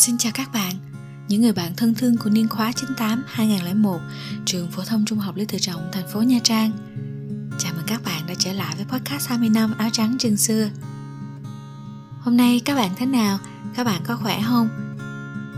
[0.00, 0.72] Xin chào các bạn,
[1.28, 2.72] những người bạn thân thương của niên khóa
[3.36, 3.98] 98-2001
[4.44, 6.70] trường phổ thông trung học Lý Tự Trọng, thành phố Nha Trang.
[7.58, 10.68] Chào mừng các bạn đã trở lại với podcast 20 năm áo trắng trường xưa.
[12.20, 13.38] Hôm nay các bạn thế nào?
[13.74, 14.68] Các bạn có khỏe không?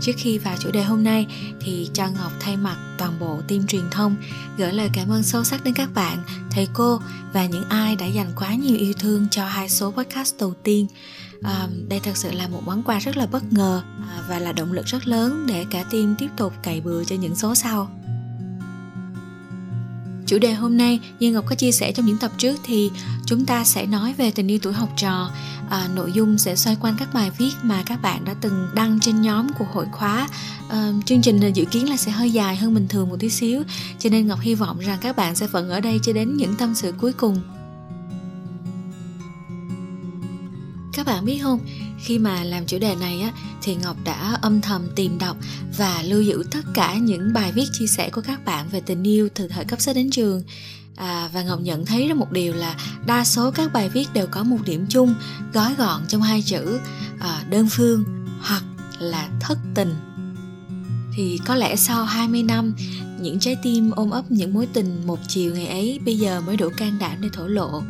[0.01, 1.27] Trước khi vào chủ đề hôm nay
[1.61, 4.15] thì cho Ngọc thay mặt toàn bộ team truyền thông
[4.57, 6.17] gửi lời cảm ơn sâu sắc đến các bạn,
[6.51, 6.99] thầy cô
[7.33, 10.87] và những ai đã dành quá nhiều yêu thương cho hai số podcast đầu tiên.
[11.43, 14.51] À, đây thật sự là một món quà rất là bất ngờ à, và là
[14.51, 17.89] động lực rất lớn để cả team tiếp tục cày bừa cho những số sau.
[20.25, 22.91] Chủ đề hôm nay như Ngọc có chia sẻ trong những tập trước thì
[23.25, 25.31] chúng ta sẽ nói về tình yêu tuổi học trò.
[25.69, 28.99] À, nội dung sẽ xoay quanh các bài viết mà các bạn đã từng đăng
[28.99, 30.27] trên nhóm của hội khóa.
[30.69, 33.63] À, chương trình dự kiến là sẽ hơi dài hơn bình thường một tí xíu,
[33.99, 36.55] cho nên Ngọc hy vọng rằng các bạn sẽ vẫn ở đây cho đến những
[36.55, 37.41] tâm sự cuối cùng.
[41.05, 41.59] Các bạn biết không?
[41.99, 45.37] Khi mà làm chủ đề này á thì ngọc đã âm thầm tìm đọc
[45.77, 49.07] và lưu giữ tất cả những bài viết chia sẻ của các bạn về tình
[49.07, 50.43] yêu từ thời cấp sách đến trường.
[50.95, 54.27] À, và ngọc nhận thấy ra một điều là đa số các bài viết đều
[54.27, 55.15] có một điểm chung
[55.53, 56.79] gói gọn trong hai chữ
[57.19, 58.03] à, đơn phương
[58.41, 58.63] hoặc
[58.99, 59.95] là thất tình.
[61.15, 62.73] Thì có lẽ sau 20 năm
[63.19, 66.57] những trái tim ôm ấp những mối tình một chiều ngày ấy bây giờ mới
[66.57, 67.83] đủ can đảm để thổ lộ.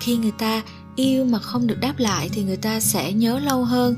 [0.00, 0.62] Khi người ta
[1.00, 3.96] yêu mà không được đáp lại thì người ta sẽ nhớ lâu hơn.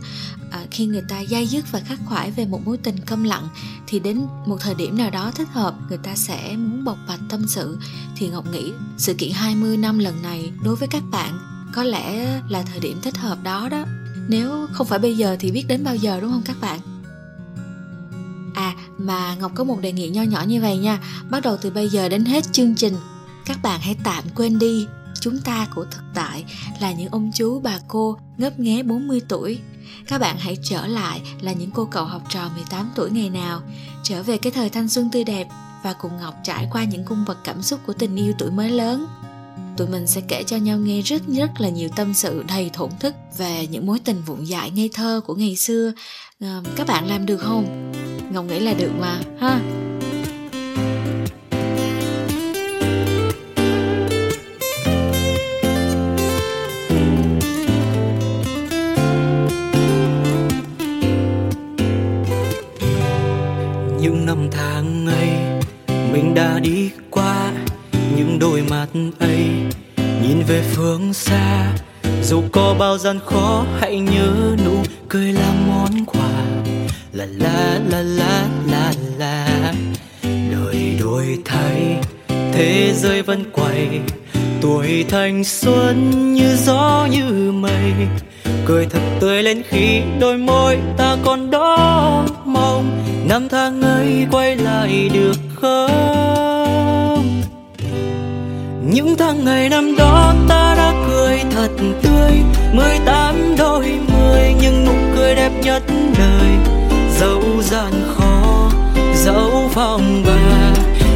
[0.50, 3.48] À, khi người ta dai dứt và khắc khoải về một mối tình câm lặng
[3.86, 7.20] thì đến một thời điểm nào đó thích hợp người ta sẽ muốn bộc bạch
[7.28, 7.78] tâm sự.
[8.16, 11.38] Thì Ngọc nghĩ sự kiện 20 năm lần này đối với các bạn
[11.74, 13.84] có lẽ là thời điểm thích hợp đó đó.
[14.28, 16.80] Nếu không phải bây giờ thì biết đến bao giờ đúng không các bạn?
[18.54, 20.98] À mà ngọc có một đề nghị nho nhỏ như vậy nha.
[21.30, 22.94] Bắt đầu từ bây giờ đến hết chương trình.
[23.46, 24.86] Các bạn hãy tạm quên đi
[25.22, 26.44] chúng ta của thực tại
[26.80, 29.58] là những ông chú bà cô ngấp nghé 40 tuổi.
[30.08, 33.62] Các bạn hãy trở lại là những cô cậu học trò 18 tuổi ngày nào,
[34.02, 35.48] trở về cái thời thanh xuân tươi đẹp
[35.84, 38.70] và cùng Ngọc trải qua những cung bậc cảm xúc của tình yêu tuổi mới
[38.70, 39.06] lớn.
[39.76, 42.90] Tụi mình sẽ kể cho nhau nghe rất rất là nhiều tâm sự đầy thổn
[43.00, 45.92] thức về những mối tình vụn dại ngây thơ của ngày xưa.
[46.40, 47.92] À, các bạn làm được không?
[48.32, 49.60] Ngọc nghĩ là được mà, ha.
[66.52, 67.50] Đã đi qua
[68.16, 68.86] những đôi mắt
[69.18, 69.48] ấy,
[70.22, 71.72] nhìn về phương xa.
[72.22, 76.30] Dù có bao gian khó, hãy nhớ nụ cười là món quà.
[77.12, 79.72] La la la la la la,
[80.22, 84.00] đời đổi thay, thế giới vẫn quay.
[84.60, 87.92] Tuổi thanh xuân như gió như mây,
[88.64, 93.04] cười thật tươi lên khi đôi môi ta còn đó mong.
[93.28, 97.42] Năm tháng ấy quay lại được không?
[98.90, 101.68] Những tháng ngày năm đó ta đã cười thật
[102.02, 102.32] tươi.
[102.72, 105.82] Mười tám đôi mươi nhưng nụ cười đẹp nhất
[106.18, 106.48] đời.
[107.20, 108.70] Dẫu gian khó,
[109.14, 110.72] dẫu phong ba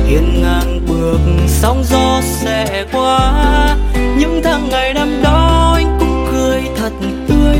[0.06, 3.32] hiên ngang bước sóng gió sẽ qua.
[4.18, 6.92] Những tháng ngày năm đó anh cũng cười thật
[7.28, 7.58] tươi.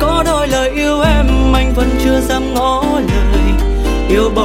[0.00, 2.85] Có đôi lời yêu em anh vẫn chưa dám ngó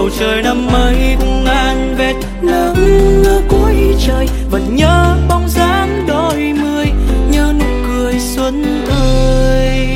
[0.02, 3.76] bầu trời năm mới cũng ngàn vệt nắng ở cuối
[4.08, 6.86] trời, vẫn nhớ bóng dáng đôi mươi,
[7.32, 9.88] nhớ nụ cười xuân ơi.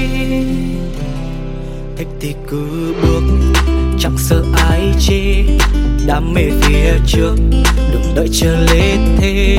[1.97, 3.23] Thích thì cứ bước,
[3.99, 5.43] chẳng sợ ai chê,
[6.07, 7.35] đam mê phía trước,
[7.91, 9.57] đừng đợi chờ lên thế.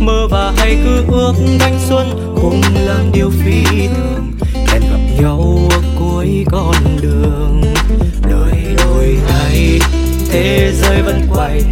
[0.00, 4.32] Mơ và hay cứ ước thanh xuân cùng làm điều phi thường,
[4.66, 6.74] hẹn gặp nhau ở cuối con
[10.40, 11.62] thế giới vẫn quay.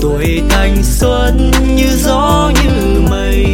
[0.00, 3.46] Tuổi thanh xuân như gió như mây.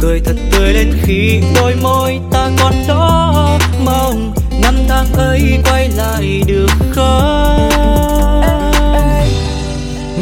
[0.00, 5.88] Cười thật tươi lên khi đôi môi ta còn đó mong năm tháng ấy quay
[5.88, 7.68] lại được không?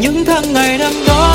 [0.00, 1.31] Những tháng ngày năm đó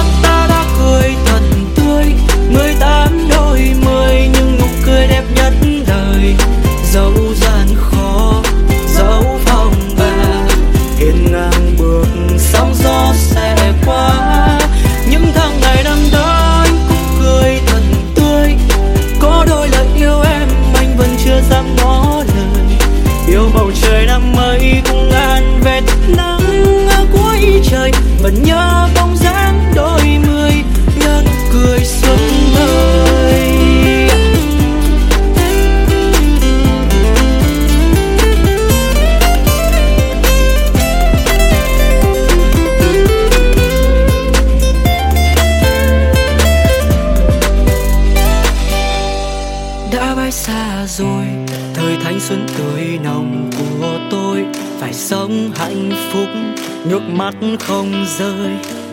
[50.27, 51.25] mãi xa rồi.
[51.73, 54.45] Thời thanh xuân tươi nồng của tôi
[54.79, 56.27] phải sống hạnh phúc.
[56.85, 58.51] Nước mắt không rơi,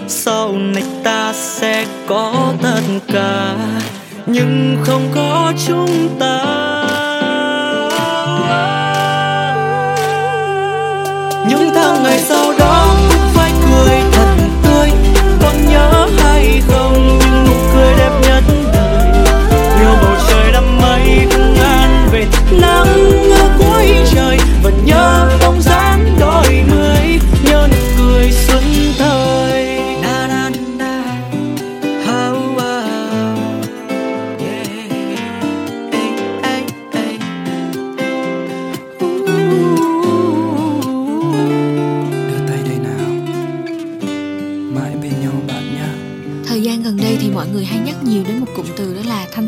[0.09, 2.81] sau này ta sẽ có tất
[3.13, 3.57] cả.
[4.27, 6.45] Nhưng không có chúng ta.
[11.49, 14.89] Những tháng ngày sau đó cũng phải cười thật tươi.
[15.43, 18.54] Còn nhớ hay không những nụ cười đẹp nhất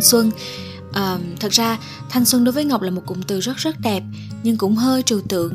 [0.06, 0.30] xuân.
[0.92, 1.78] À, thật ra
[2.10, 4.02] thanh xuân đối với ngọc là một cụm từ rất rất đẹp
[4.42, 5.54] nhưng cũng hơi trừu tượng.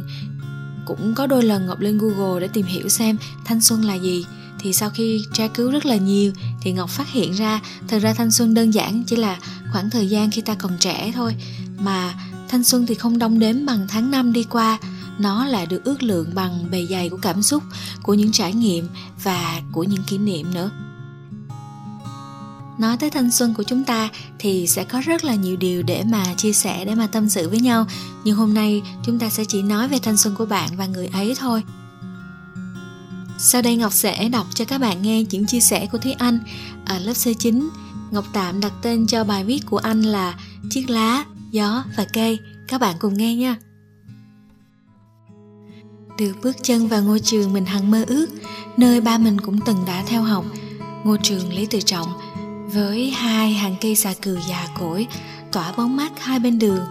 [0.86, 4.26] Cũng có đôi lần ngọc lên google để tìm hiểu xem thanh xuân là gì.
[4.60, 6.32] Thì sau khi tra cứu rất là nhiều
[6.62, 9.40] thì ngọc phát hiện ra thật ra thanh xuân đơn giản chỉ là
[9.72, 11.36] khoảng thời gian khi ta còn trẻ thôi.
[11.80, 12.14] Mà
[12.50, 14.80] thanh xuân thì không đong đếm bằng tháng năm đi qua.
[15.20, 17.64] Nó lại được ước lượng bằng bề dày của cảm xúc
[18.04, 18.88] của những trải nghiệm
[19.24, 20.72] và của những kỷ niệm nữa
[22.78, 24.10] nói tới thanh xuân của chúng ta
[24.40, 27.50] thì sẽ có rất là nhiều điều để mà chia sẻ để mà tâm sự
[27.50, 27.86] với nhau
[28.24, 31.08] nhưng hôm nay chúng ta sẽ chỉ nói về thanh xuân của bạn và người
[31.08, 31.64] ấy thôi
[33.44, 36.40] sau đây Ngọc sẽ đọc cho các bạn nghe những chia sẻ của Thúy Anh
[36.86, 37.68] ở lớp C9.
[38.12, 40.40] Ngọc tạm đặt tên cho bài viết của anh là
[40.70, 42.40] Chiếc lá, gió và cây.
[42.68, 43.56] Các bạn cùng nghe nha.
[46.18, 48.28] Được bước chân vào ngôi trường mình hằng mơ ước,
[48.78, 50.46] nơi ba mình cũng từng đã theo học.
[51.04, 52.08] Ngôi trường Lý Tự Trọng,
[52.74, 55.08] với hai hàng cây xà cừ già cỗi,
[55.52, 56.86] tỏa bóng mát hai bên đường.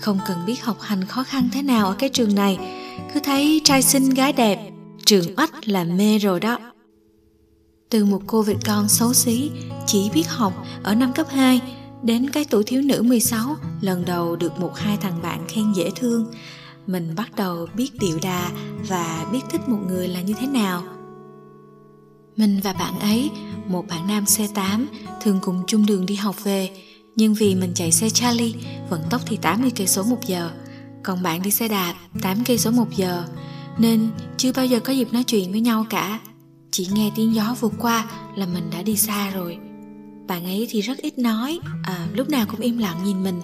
[0.00, 2.58] Không cần biết học hành khó khăn thế nào ở cái trường này,
[3.14, 4.70] cứ thấy trai xinh gái đẹp,
[5.04, 6.58] trường oách là mê rồi đó.
[7.90, 9.50] Từ một cô vịt con xấu xí,
[9.86, 10.52] chỉ biết học
[10.82, 11.60] ở năm cấp 2,
[12.02, 15.90] đến cái tuổi thiếu nữ 16, lần đầu được một hai thằng bạn khen dễ
[15.96, 16.26] thương,
[16.86, 18.50] mình bắt đầu biết điệu đà
[18.88, 20.82] và biết thích một người là như thế nào.
[22.42, 23.30] Mình và bạn ấy,
[23.68, 24.86] một bạn nam C8,
[25.20, 26.70] thường cùng chung đường đi học về,
[27.16, 28.52] nhưng vì mình chạy xe Charlie,
[28.90, 30.50] vận tốc thì 80 cây số một giờ,
[31.02, 33.24] còn bạn đi xe đạp 8 cây số một giờ,
[33.78, 36.20] nên chưa bao giờ có dịp nói chuyện với nhau cả.
[36.70, 39.58] Chỉ nghe tiếng gió vượt qua là mình đã đi xa rồi.
[40.26, 43.40] Bạn ấy thì rất ít nói, à, lúc nào cũng im lặng nhìn mình.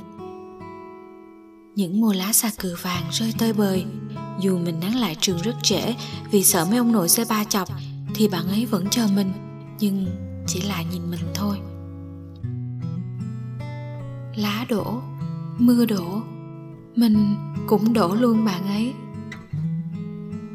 [1.74, 3.84] Những mùa lá xà cừ vàng rơi tơi bời,
[4.40, 5.94] dù mình nắng lại trường rất trễ
[6.30, 7.68] vì sợ mấy ông nội xe ba chọc,
[8.14, 9.32] thì bạn ấy vẫn chờ mình,
[9.80, 10.06] nhưng
[10.46, 11.58] chỉ là nhìn mình thôi.
[14.36, 15.02] Lá đổ,
[15.58, 16.22] mưa đổ,
[16.96, 18.92] mình cũng đổ luôn bạn ấy.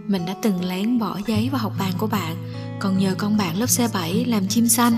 [0.07, 2.35] Mình đã từng lén bỏ giấy vào học bàn của bạn
[2.79, 4.97] còn nhờ con bạn lớp C7 làm chim xanh.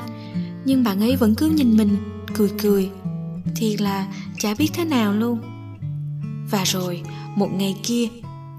[0.65, 1.97] Nhưng bạn ấy vẫn cứ nhìn mình
[2.33, 2.89] cười cười
[3.55, 4.07] thì là
[4.39, 5.39] chả biết thế nào luôn.
[6.51, 7.01] Và rồi
[7.35, 8.07] một ngày kia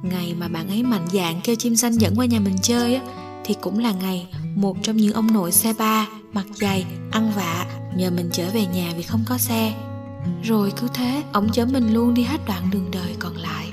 [0.02, 3.02] ngày mà bạn ấy mạnh dạn kêu chim xanh dẫn qua nhà mình chơi á
[3.46, 7.66] thì cũng là ngày một trong những ông nội xe ba mặt dày, ăn vạ,
[7.96, 9.74] nhờ mình trở về nhà vì không có xe.
[10.42, 13.66] Rồi cứ thế, ông chở mình luôn đi hết đoạn đường đời còn lại.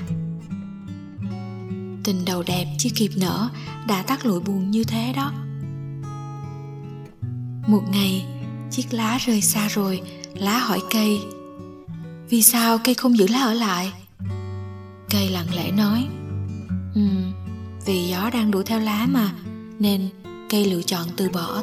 [2.04, 3.48] Tình đầu đẹp chưa kịp nở,
[3.88, 5.32] đã tắt lụi buồn như thế đó.
[7.66, 8.26] Một ngày,
[8.70, 10.02] chiếc lá rơi xa rồi,
[10.34, 11.20] lá hỏi cây,
[12.28, 13.92] vì sao cây không giữ lá ở lại?
[15.10, 16.06] Cây lặng lẽ nói
[16.94, 17.00] ừ
[17.86, 19.30] vì gió đang đuổi theo lá mà
[19.84, 20.08] nên
[20.50, 21.62] cây lựa chọn từ bỏ.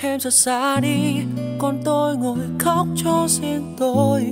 [0.00, 1.16] Em rất xa đi
[1.58, 4.22] còn tôi ngồi khóc cho riêng tôi.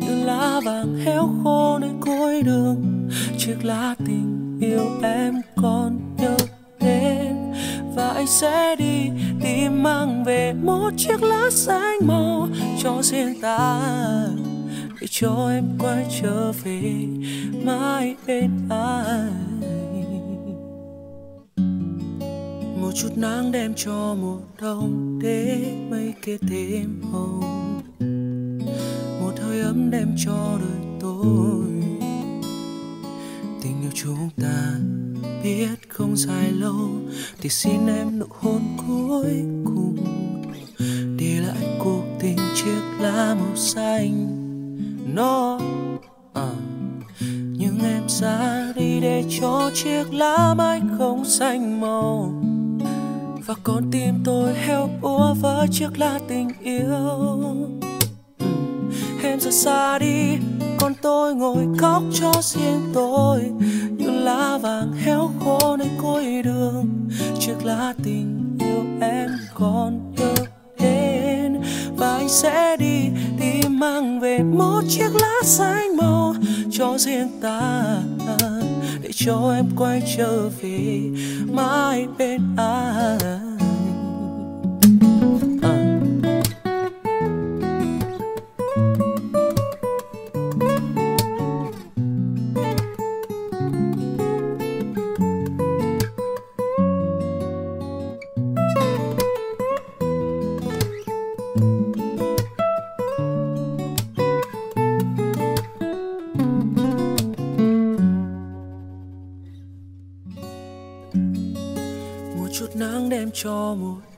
[0.00, 6.36] Như lá vàng héo khô nơi cuối đường, chiếc lá tình yêu em còn nhớ
[7.94, 12.48] và anh sẽ đi tìm mang về một chiếc lá xanh màu
[12.82, 13.80] cho riêng ta.
[15.00, 16.92] Để cho em quay trở về
[17.64, 19.60] mãi bên anh.
[22.80, 27.80] Một chút nắng đem cho mùa đông để mây kia thêm hồng.
[29.20, 31.66] Một hơi ấm đem cho đời tôi.
[33.62, 34.74] Tình yêu chúng ta
[35.42, 36.90] biết không dài lâu
[37.40, 39.96] thì xin em nụ hôn cuối cùng
[41.18, 44.38] để lại cuộc tình chiếc lá màu xanh.
[45.14, 45.60] Nó
[46.34, 46.50] à,
[47.58, 52.42] nhưng em ra đi để cho chiếc lá mãi không xanh màu.
[53.46, 56.86] Và con tim tôi heo úa với chiếc lá tình yêu.
[58.38, 58.46] Ừ.
[59.22, 60.36] em ra xa đi
[60.78, 63.40] còn tôi ngồi khóc cho riêng tôi
[64.22, 67.08] lá vàng héo khô nơi cuối đường.
[67.38, 70.34] Chiếc lá tình yêu em còn nhớ
[70.80, 71.62] đến.
[71.96, 73.08] Và anh sẽ đi
[73.40, 76.34] đi mang về một chiếc lá xanh màu
[76.70, 77.84] cho riêng ta,
[79.02, 81.00] để cho em quay trở về
[81.52, 83.61] mãi bên anh.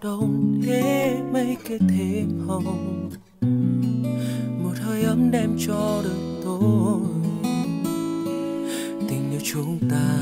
[0.05, 3.11] Đông thế mấy kết thêm hồng.
[4.63, 7.01] Một hơi ấm đem cho đời tôi.
[9.09, 10.19] Tình yêu chúng ta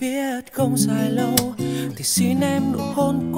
[0.00, 1.34] biết không dài lâu,
[1.96, 3.29] thì xin em nụ hôn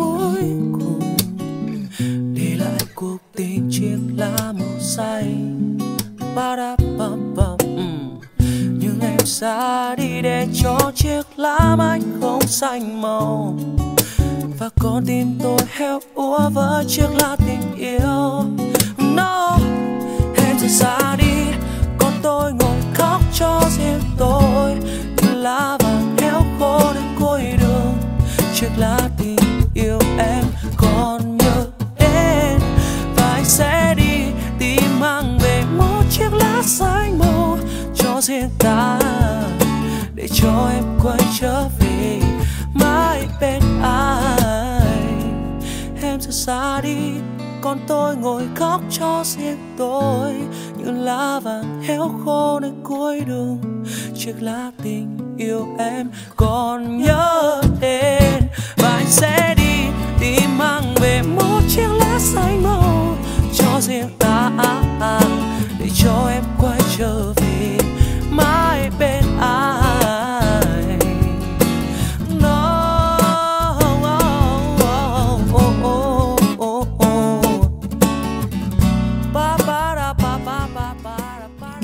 [38.22, 38.98] riêng ta
[40.14, 42.20] để cho em quay trở về
[42.74, 45.42] mãi bên anh
[46.02, 46.96] em sẽ xa đi,
[47.62, 50.32] còn tôi ngồi khóc cho riêng tôi.
[50.76, 53.84] Như lá vàng héo khô nơi cuối đường,
[54.16, 58.42] chiếc lá tình yêu em còn nhớ đến
[58.76, 59.84] và anh sẽ đi
[60.20, 63.16] tìm mang về một chiếc lá xanh màu
[63.54, 64.50] cho riêng ta,
[65.78, 67.41] để cho em quay trở về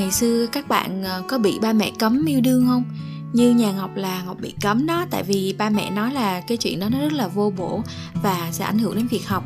[0.09, 2.85] ngày xưa các bạn ờ, có bị ba mẹ cấm yêu đương không?
[3.33, 6.57] Như nhà ngọc là ngọc bị cấm đó, tại vì ba mẹ nói là cái
[6.57, 7.83] chuyện đó nó rất là vô bổ
[8.23, 9.45] và sẽ ảnh hưởng đến việc học.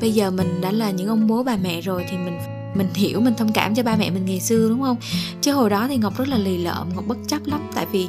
[0.00, 2.38] Bây giờ mình đã là những ông bố bà mẹ rồi thì mình
[2.78, 4.96] mình hiểu mình thông cảm cho ba mẹ mình ngày xưa đúng không?
[5.40, 7.60] Chứ hồi đó thì ngọc rất là lì lợm ngọc bất chấp lắm.
[7.74, 8.08] Tại vì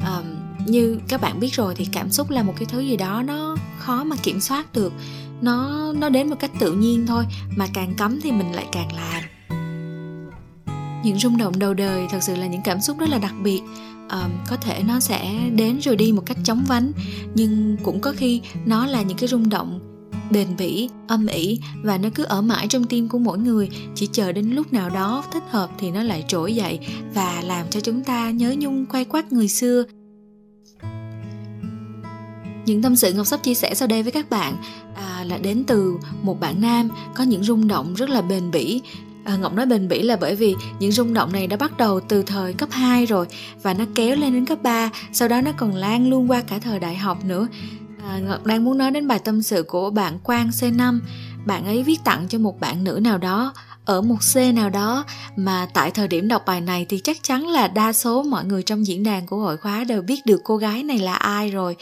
[0.00, 0.24] um,
[0.66, 3.56] như các bạn biết rồi thì cảm xúc là một cái thứ gì đó nó
[3.78, 4.92] khó mà kiểm soát được.
[5.40, 7.24] Nó nó đến một cách tự nhiên thôi
[7.56, 9.22] mà càng cấm thì mình lại càng làm.
[11.04, 13.60] Những rung động đầu đời thật sự là những cảm xúc rất là đặc biệt.
[14.10, 16.92] Um, có thể nó sẽ đến rồi đi một cách chóng vánh
[17.34, 19.91] nhưng cũng có khi nó là những cái rung động
[20.32, 23.68] bền bỉ âm ỉ và nó cứ ở mãi trong tim của mỗi người.
[23.94, 26.78] Chỉ chờ đến lúc nào đó thích hợp thì nó lại trỗi dậy
[27.14, 29.84] và làm cho chúng ta nhớ nhung quay quắt người xưa.
[32.66, 34.56] Những tâm sự ngọc sắp chia sẻ sau đây với các bạn
[34.94, 38.80] à, là đến từ một bạn nam có những rung động rất là bền bỉ.
[39.24, 42.00] À, Ngọc nói bền bỉ là bởi vì những rung động này đã bắt đầu
[42.00, 43.26] từ thời cấp 2 rồi
[43.62, 46.58] và nó kéo lên đến cấp 3, sau đó nó còn lan luôn qua cả
[46.58, 47.48] thời đại học nữa.
[48.08, 51.00] À, Ngọc đang muốn nói đến bài tâm sự của bạn Quang C5.
[51.46, 53.54] Bạn ấy viết tặng cho một bạn nữ nào đó
[53.84, 55.04] ở một C nào đó
[55.36, 58.62] mà tại thời điểm đọc bài này thì chắc chắn là đa số mọi người
[58.62, 61.76] trong diễn đàn của hội khóa đều biết được cô gái này là ai rồi.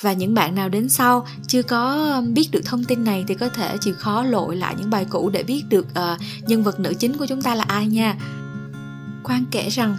[0.00, 3.34] Và những bạn nào đến sau chưa có um, biết được thông tin này thì
[3.34, 6.80] có thể chịu khó lội lại những bài cũ để biết được uh, nhân vật
[6.80, 8.16] nữ chính của chúng ta là ai nha.
[9.22, 9.96] Quang kể rằng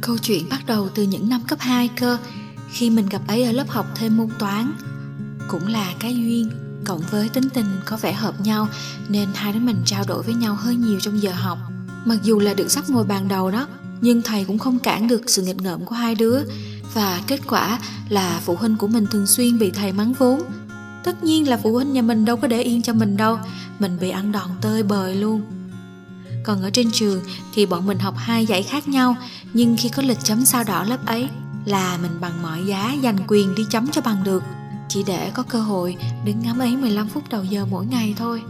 [0.00, 2.18] câu chuyện bắt đầu từ những năm cấp 2 cơ
[2.76, 4.72] khi mình gặp ấy ở lớp học thêm môn toán.
[5.48, 6.50] Cũng là cái duyên,
[6.84, 8.68] cộng với tính tình có vẻ hợp nhau,
[9.08, 11.58] nên hai đứa mình trao đổi với nhau hơi nhiều trong giờ học.
[12.04, 13.68] Mặc dù là được sắp ngồi bàn đầu đó,
[14.00, 16.38] nhưng thầy cũng không cản được sự nghịch ngợm của hai đứa.
[16.94, 17.78] Và kết quả
[18.08, 20.42] là phụ huynh của mình thường xuyên bị thầy mắng vốn.
[21.04, 23.38] Tất nhiên là phụ huynh nhà mình đâu có để yên cho mình đâu,
[23.78, 25.42] mình bị ăn đòn tơi bời luôn.
[26.44, 27.20] Còn ở trên trường
[27.54, 29.16] thì bọn mình học hai dãy khác nhau,
[29.52, 31.28] nhưng khi có lịch chấm sao đỏ lớp ấy
[31.66, 34.42] là mình bằng mọi giá giành quyền đi chấm cho bằng được.
[34.88, 38.42] Chỉ để có cơ hội đứng ngắm ấy 15 phút đầu giờ mỗi ngày thôi.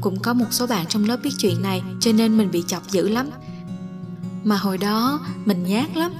[0.00, 2.90] Cũng có một số bạn trong lớp biết chuyện này, cho nên mình bị chọc
[2.90, 3.30] dữ lắm.
[4.44, 6.12] mà hồi đó, mình nhát lắm.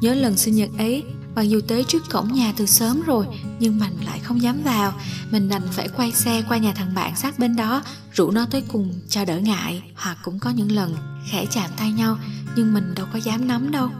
[0.00, 3.26] Nhớ lần sinh nhật ấy, mặc dù tới trước cổng nhà từ sớm rồi,
[3.58, 4.92] nhưng mình lại không dám vào.
[5.30, 8.62] Mình đành phải quay xe qua nhà thằng bạn sát bên đó, rủ nó tới
[8.68, 9.82] cùng cho đỡ ngại.
[9.96, 10.96] Hoặc cũng có những lần
[11.30, 12.18] khẽ chạm tay nhau,
[12.56, 13.90] nhưng mình đâu có dám nắm đâu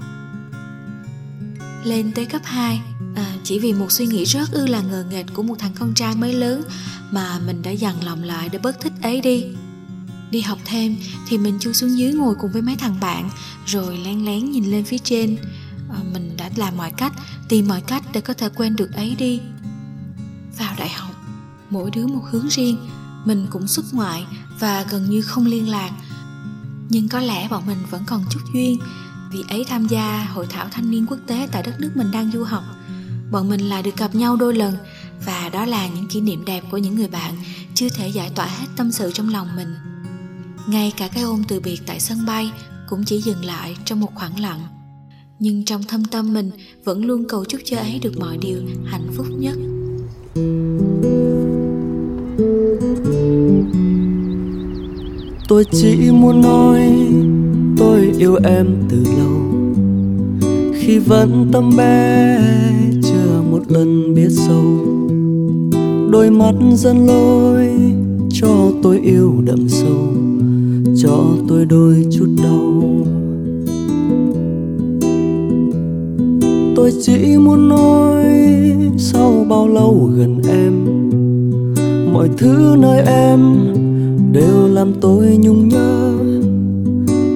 [1.85, 2.81] lên tới cấp 2
[3.15, 5.95] à, chỉ vì một suy nghĩ rất ư là ngờ nghệch của một thằng con
[5.95, 6.63] trai mới lớn
[7.11, 9.45] mà mình đã dằn lòng lại để bớt thích ấy đi.
[10.31, 10.97] Đi học thêm
[11.29, 13.31] thì mình chui xuống dưới ngồi cùng với mấy thằng bạn
[13.67, 15.37] rồi lén lén nhìn lên phía trên.
[15.91, 17.13] À, mình đã làm mọi cách
[17.49, 19.41] tìm mọi cách để có thể quên được ấy đi.
[20.59, 21.11] Vào đại học
[21.71, 22.77] mỗi đứa một hướng riêng
[23.25, 24.27] mình cũng xuất ngoại
[24.59, 25.91] và gần như không liên lạc.
[26.89, 28.79] Nhưng có lẽ bọn mình vẫn còn chút duyên
[29.33, 32.31] vì ấy tham gia hội thảo thanh niên quốc tế tại đất nước mình đang
[32.31, 32.65] du học.
[33.31, 34.75] Bọn mình lại được gặp nhau đôi lần,
[35.27, 37.35] và đó là những kỷ niệm đẹp của những người bạn,
[37.75, 39.75] chưa thể giải tỏa hết tâm sự trong lòng mình.
[40.67, 42.53] Ngay cả cái ôm từ biệt tại sân bay
[42.89, 44.61] cũng chỉ dừng lại trong một khoảng lặng.
[45.39, 46.51] Nhưng trong thâm tâm mình
[46.85, 49.55] vẫn luôn cầu chúc cho ấy được mọi điều hạnh phúc nhất.
[55.49, 57.09] Tôi chỉ muốn nói
[57.77, 59.43] tôi yêu em từ lâu.
[60.75, 62.39] Khi vẫn tâm bé,
[63.03, 64.63] chưa một lần biết sâu.
[66.11, 67.69] Đôi mắt dẫn lối
[68.31, 68.49] cho
[68.83, 70.15] tôi yêu đậm sâu,
[70.97, 72.83] cho tôi đôi chút đau.
[76.77, 78.25] Tôi chỉ muốn nói
[78.99, 80.73] sau bao lâu gần em,
[82.13, 83.41] mọi thứ nơi em
[84.33, 86.12] đều làm tôi nhung nhớ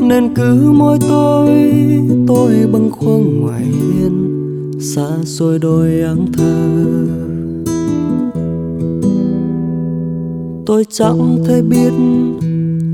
[0.08, 1.50] nên cứ mỗi tối
[2.26, 4.40] tôi bâng khuâng ngoài hiên,
[4.80, 6.86] xa xôi đôi áng thơ.
[10.66, 11.92] Tôi chẳng thể biết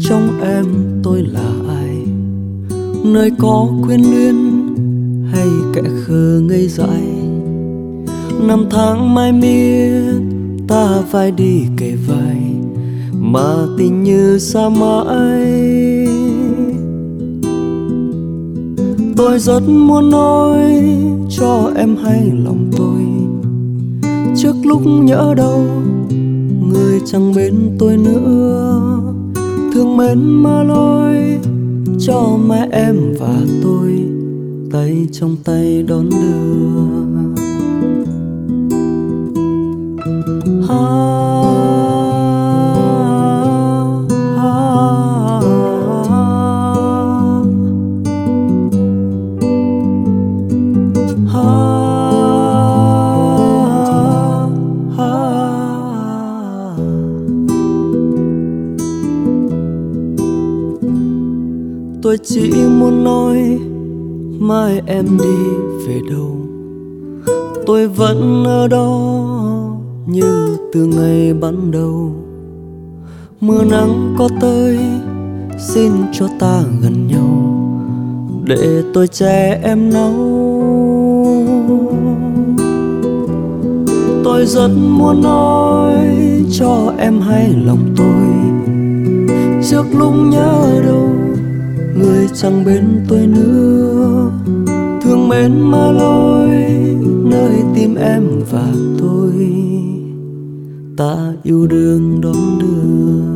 [0.00, 0.64] trong em
[1.02, 1.96] tôi là ai,
[3.04, 4.36] nơi có quyến luyến
[5.32, 7.02] hay kẻ khờ ngây dại.
[8.48, 10.22] Năm tháng mai miết,
[10.68, 12.36] ta phải đi kề vai,
[13.12, 16.21] mà tình như xa mãi
[19.16, 20.84] tôi rất muốn nói
[21.30, 23.00] cho em hay lòng tôi.
[24.36, 25.66] Trước lúc nhớ đâu
[26.72, 28.98] người chẳng bên tôi nữa.
[29.74, 31.38] Thương mến mơ lối
[32.06, 34.04] cho mẹ em và tôi,
[34.72, 37.02] tay trong tay đón đưa.
[40.44, 41.21] Tôi
[64.42, 65.36] mai em đi
[65.86, 66.36] về đâu?
[67.66, 69.18] Tôi vẫn ở đó
[70.06, 72.12] như từ ngày ban đầu.
[73.40, 74.78] Mưa nắng có tới,
[75.58, 77.52] xin cho ta gần nhau.
[78.44, 80.42] Để tôi che em nấu
[84.24, 85.94] tôi rất muốn nói
[86.52, 88.26] cho em hay lòng tôi.
[89.70, 91.08] Trước lúc nhớ đâu
[91.94, 94.30] người chẳng bên tôi nữa.
[95.02, 96.48] Thương mến mà lối,
[97.24, 99.52] nơi tim em và tôi.
[100.96, 103.32] Ta yêu đương đón đưa.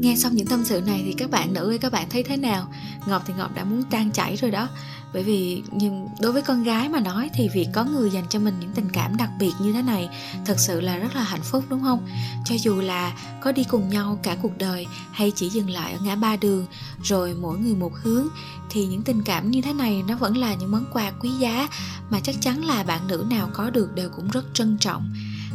[0.00, 2.36] Nghe xong những tâm sự này thì các bạn nữ ơi, các bạn thấy thế
[2.36, 2.66] nào?
[3.06, 4.68] Ngọc thì ngọc đã muốn tan chảy rồi đó
[5.14, 8.38] bởi vì nhưng đối với con gái mà nói thì việc có người dành cho
[8.38, 10.08] mình những tình cảm đặc biệt như thế này
[10.46, 12.06] thật sự là rất là hạnh phúc, đúng không?
[12.44, 15.98] Cho dù là có đi cùng nhau cả cuộc đời hay chỉ dừng lại ở
[16.02, 16.66] ngã ba đường
[17.02, 18.28] rồi mỗi người một hướng,
[18.70, 21.68] thì những tình cảm như thế này nó vẫn là những món quà quý giá
[22.10, 25.12] mà chắc chắn là bạn nữ nào có được đều cũng rất trân trọng.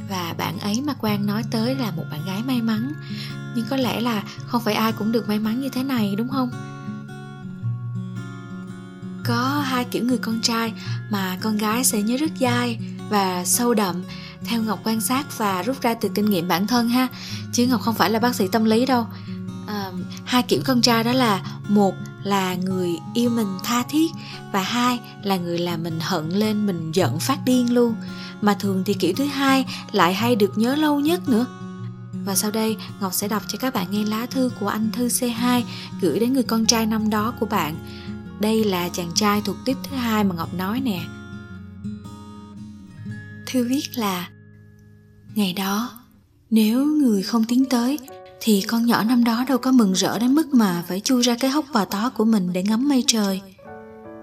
[0.09, 2.93] Và bạn ấy mà quang nói tới là một bạn gái may mắn.
[3.55, 6.29] Nhưng có lẽ là không phải ai cũng được may mắn như thế này, đúng
[6.29, 6.49] không?
[9.29, 10.73] Có hai kiểu người con trai
[11.09, 14.03] mà con gái sẽ nhớ rất dai và sâu đậm
[14.45, 17.07] theo ngọc quan sát và rút ra từ kinh nghiệm bản thân ha.
[17.53, 19.05] Chứ ngọc không phải là bác sĩ tâm lý đâu.
[19.67, 19.91] À,
[20.25, 24.11] hai kiểu con trai đó là một là người yêu mình tha thiết
[24.51, 27.95] và hai là người làm mình hận lên mình giận phát điên luôn.
[28.41, 31.45] Mà thường thì kiểu thứ hai lại hay được nhớ lâu nhất nữa.
[32.25, 35.07] Và sau đây Ngọc sẽ đọc cho các bạn nghe lá thư của anh Thư
[35.07, 35.61] C2
[36.01, 37.75] gửi đến người con trai năm đó của bạn
[38.39, 41.01] đây là chàng trai thuộc tiếp thứ hai mà ngọc nói nè
[43.47, 44.29] thư viết là
[45.35, 45.99] ngày đó
[46.49, 47.99] nếu người không tiến tới
[48.41, 51.35] thì con nhỏ năm đó đâu có mừng rỡ đến mức mà phải chui ra
[51.39, 53.41] cái hốc bò tó của mình để ngắm mây trời.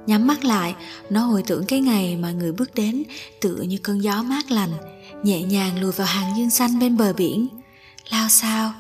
[0.07, 0.75] Nhắm mắt lại,
[1.11, 3.03] nó hồi tưởng cái ngày mà người bước đến
[3.41, 4.71] tựa như cơn gió mát lành,
[5.23, 7.49] nhẹ nhàng lùi vào hàng dương xanh bên bờ biển.
[8.11, 8.73] Lao sao,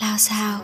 [0.00, 0.60] lao sao.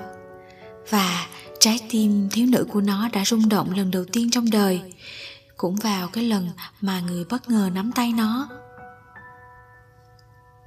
[0.90, 1.27] Và
[1.62, 4.81] trái tim thiếu nữ của nó đã rung động lần đầu tiên trong đời.
[5.57, 6.48] Cũng vào cái lần
[6.81, 8.48] mà người bất ngờ nắm tay nó.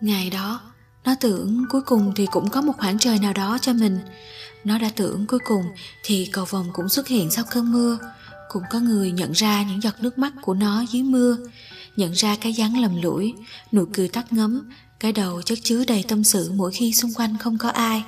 [0.01, 0.61] Ngày đó,
[1.03, 3.99] nó tưởng cuối cùng thì cũng có một khoảng trời nào đó cho mình.
[4.63, 5.63] Nó đã tưởng cuối cùng
[6.03, 7.97] thì cầu vồng cũng xuất hiện sau cơn mưa.
[8.49, 11.37] Cũng có người nhận ra những giọt nước mắt của nó dưới mưa,
[11.95, 13.33] nhận ra cái dáng lầm lũi,
[13.71, 17.37] nụ cười tắt ngấm, cái đầu chất chứa đầy tâm sự mỗi khi xung quanh
[17.37, 18.03] không có ai.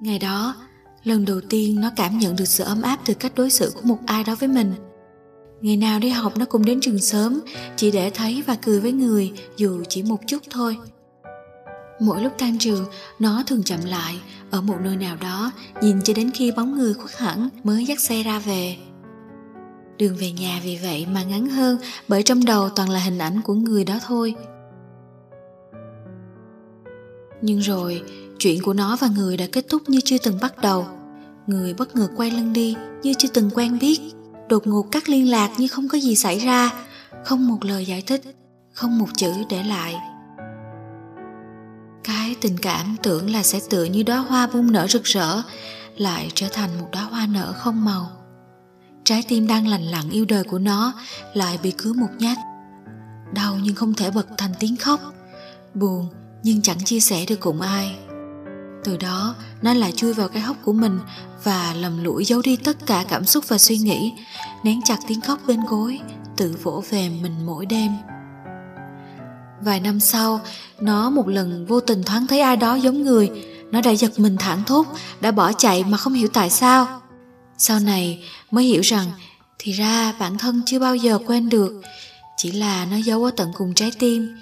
[0.00, 0.54] Ngày đó,
[1.08, 3.80] lần đầu tiên nó cảm nhận được sự ấm áp từ cách đối xử của
[3.84, 4.74] một ai đó với mình.
[5.60, 7.40] Ngày nào đi học nó cũng đến trường sớm,
[7.76, 10.76] chỉ để thấy và cười với người dù chỉ một chút thôi.
[12.00, 12.86] Mỗi lúc tan trường,
[13.18, 16.94] nó thường chậm lại ở một nơi nào đó, nhìn cho đến khi bóng người
[16.94, 18.76] khuất hẳn mới dắt xe ra về.
[19.98, 23.40] Đường về nhà vì vậy mà ngắn hơn bởi trong đầu toàn là hình ảnh
[23.44, 24.34] của người đó thôi.
[27.42, 28.02] Nhưng rồi,
[28.38, 30.86] chuyện của nó và người đã kết thúc như chưa từng bắt đầu.
[31.48, 34.00] Người bất ngờ quay lưng đi như chưa từng quen biết,
[34.48, 36.70] đột ngột cắt liên lạc như không có gì xảy ra,
[37.24, 38.22] không một lời giải thích,
[38.72, 39.94] không một chữ để lại.
[42.04, 45.42] Cái tình cảm tưởng là sẽ tựa như đóa hoa bung nở rực rỡ,
[45.96, 48.10] lại trở thành một đóa hoa nở không màu.
[49.04, 50.92] Trái tim đang lành lặn yêu đời của nó
[51.34, 52.38] lại bị cứ một nhát.
[53.34, 55.00] Đau nhưng không thể bật thành tiếng khóc,
[55.74, 56.08] buồn
[56.42, 58.07] nhưng chẳng chia sẻ được cùng ai.
[58.88, 60.98] Từ đó, nó lại chui vào cái hốc của mình
[61.44, 64.12] và lầm lũi giấu đi tất cả cảm xúc và suy nghĩ,
[64.64, 66.00] nén chặt tiếng khóc bên gối,
[66.36, 67.90] tự vỗ về mình mỗi đêm.
[69.60, 70.40] Vài năm sau,
[70.80, 73.30] nó một lần vô tình thoáng thấy ai đó giống người,
[73.70, 74.86] nó đã giật mình thẳng thốt,
[75.20, 77.00] đã bỏ chạy mà không hiểu tại sao.
[77.58, 79.06] Sau này mới hiểu rằng
[79.58, 81.82] thì ra bản thân chưa bao giờ quên được,
[82.36, 84.36] chỉ là nó giấu ở tận cùng trái tim,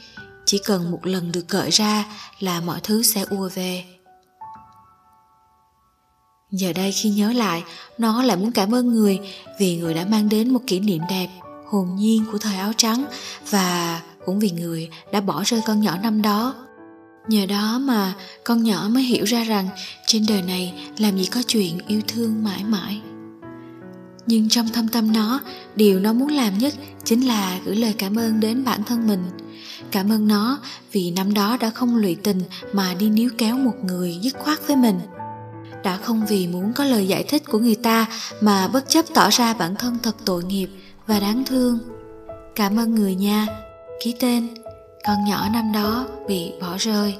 [0.44, 2.04] chỉ cần một lần được gợi ra
[2.40, 3.95] là mọi thứ sẽ ùa về.
[6.57, 7.64] Giờ đây khi nhớ lại,
[7.99, 9.19] nó lại muốn cảm ơn người
[9.59, 11.29] vì người đã mang đến một kỷ niệm đẹp,
[11.66, 13.05] hồn nhiên của thời áo trắng
[13.51, 16.55] và cũng vì người đã bỏ rơi con nhỏ năm đó.
[17.29, 18.14] Nhờ đó mà
[18.45, 19.69] con nhỏ mới hiểu ra rằng
[20.07, 23.01] trên đời này làm gì có chuyện yêu thương mãi mãi.
[24.27, 25.40] Nhưng trong thâm tâm nó,
[25.75, 29.25] điều nó muốn làm nhất chính là gửi lời cảm ơn đến bản thân mình.
[29.90, 30.59] Cảm ơn nó
[30.92, 32.42] vì năm đó đã không lụy tình
[32.73, 34.99] mà đi níu kéo một người dứt khoát với mình
[35.87, 38.07] đã không vì muốn có lời giải thích của người ta
[38.40, 40.68] mà bất chấp tỏ ra bản thân thật tội nghiệp
[41.07, 41.79] và đáng thương.
[42.55, 43.46] Cảm ơn người nha.
[44.05, 44.49] Ký tên,
[45.07, 47.14] con nhỏ năm đó bị bỏ rơi.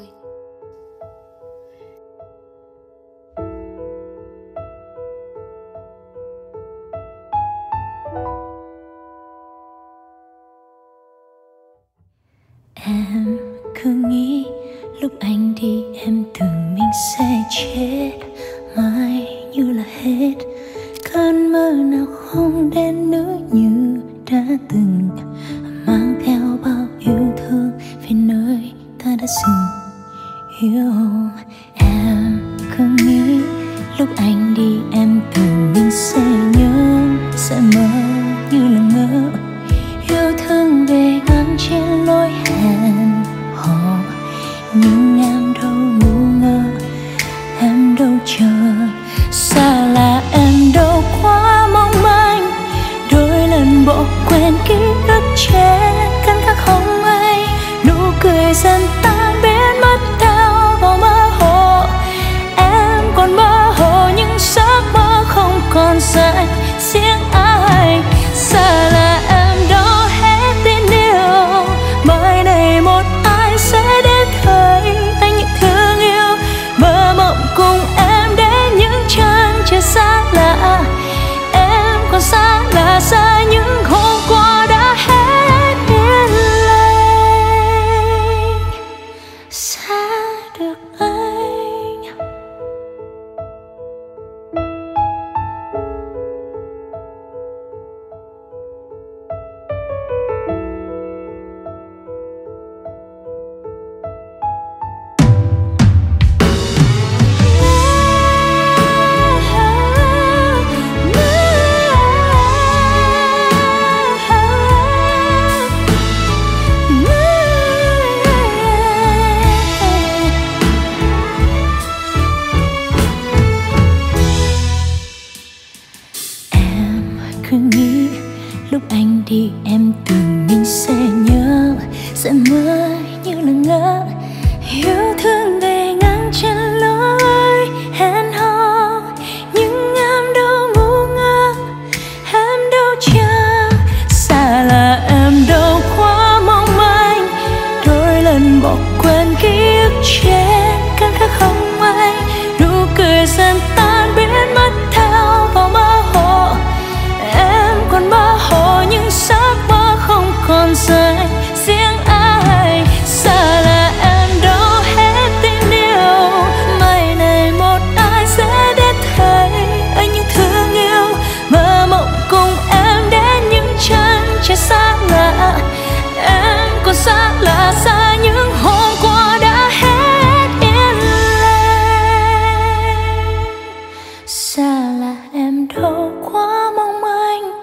[184.37, 187.63] Xa là em đâu quá, mong anh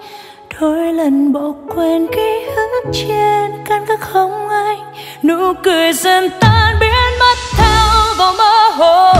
[0.60, 4.78] đôi lần bỏ quên ký ức trên căn gác không anh.
[5.22, 9.12] Nụ cười dần tan biến mất theo vào mơ hồ.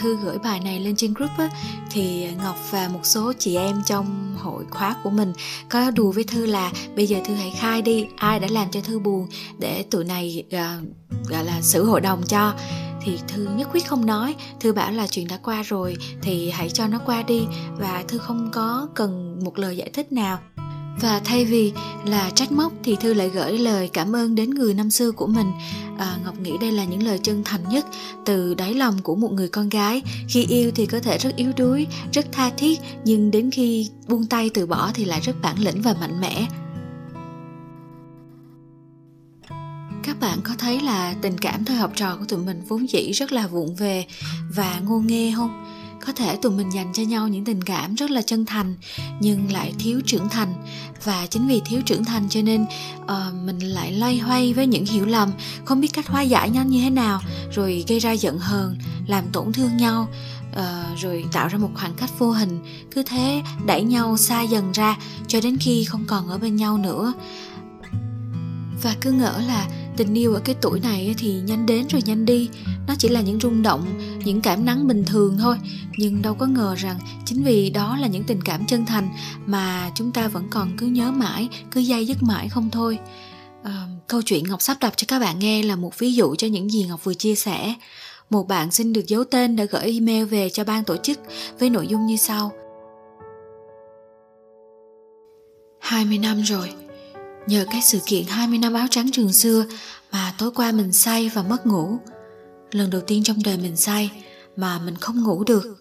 [0.00, 1.50] Thư gửi bài này lên trên group á,
[1.90, 5.32] thì ngọc và một số chị em trong hội khóa của mình
[5.68, 8.80] có đùa với thư là bây giờ thư hãy khai đi ai đã làm cho
[8.80, 12.54] thư buồn để tụi này uh, gọi là xử hội đồng cho.
[13.02, 16.70] Thì thư nhất quyết không nói thư bảo là chuyện đã qua rồi thì hãy
[16.70, 17.42] cho nó qua đi
[17.78, 20.38] và thư không có cần một lời giải thích nào
[21.00, 21.72] và thay vì
[22.04, 25.26] là trách móc thì thư lại gửi lời cảm ơn đến người năm xưa của
[25.26, 25.52] mình.
[25.98, 27.86] À, ngọc nghĩ đây là những lời chân thành nhất
[28.24, 30.02] từ đáy lòng của một người con gái.
[30.28, 34.26] Khi yêu thì có thể rất yếu đuối rất tha thiết nhưng đến khi buông
[34.26, 36.46] tay từ bỏ thì lại rất bản lĩnh và mạnh mẽ.
[40.02, 43.12] Các bạn có thấy là tình cảm thời học trò của tụi mình vốn dĩ
[43.12, 44.06] rất là vụng về
[44.54, 45.69] và ngô nghê không?
[46.06, 48.74] Có thể tụi mình dành cho nhau những tình cảm rất là chân thành
[49.20, 50.54] nhưng lại thiếu trưởng thành.
[51.04, 52.66] Và chính vì thiếu trưởng thành cho nên
[53.02, 55.30] uh, mình lại loay hoay với những hiểu lầm
[55.64, 57.20] không biết cách hóa giải nhau như thế nào
[57.52, 60.08] rồi gây ra giận hờn làm tổn thương nhau
[60.52, 62.58] uh, rồi tạo ra một khoảng cách vô hình.
[62.90, 64.96] Cứ thế đẩy nhau xa dần ra
[65.28, 67.12] cho đến khi không còn ở bên nhau nữa.
[68.82, 72.24] Và cứ ngỡ là tình yêu ở cái tuổi này thì nhanh đến rồi nhanh
[72.24, 72.48] đi.
[72.86, 75.56] Nó chỉ là những rung động những cảm nắng bình thường thôi
[75.96, 79.08] nhưng đâu có ngờ rằng chính vì đó là những tình cảm chân thành
[79.46, 82.98] mà chúng ta vẫn còn cứ nhớ mãi cứ dây dứt mãi không thôi.
[83.62, 86.46] À, câu chuyện ngọc sắp đọc cho các bạn nghe là một ví dụ cho
[86.46, 87.74] những gì ngọc vừa chia sẻ.
[88.30, 91.18] Một bạn xin được giấu tên đã gửi email về cho ban tổ chức
[91.58, 92.52] với nội dung như sau.
[95.80, 96.72] 20 năm rồi.
[97.46, 99.64] Nhờ cái sự kiện 20 năm áo trắng trường xưa
[100.12, 101.98] mà tối qua mình say và mất ngủ.
[102.70, 104.10] Lần đầu tiên trong đời mình say
[104.56, 105.76] mà mình không ngủ được.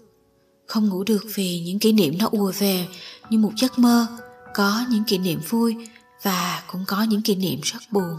[0.67, 2.87] Không ngủ được vì những kỷ niệm nó ùa về
[3.29, 4.07] như một giấc mơ,
[4.53, 5.75] có những kỷ niệm vui
[6.23, 8.17] và cũng có những kỷ niệm rất buồn.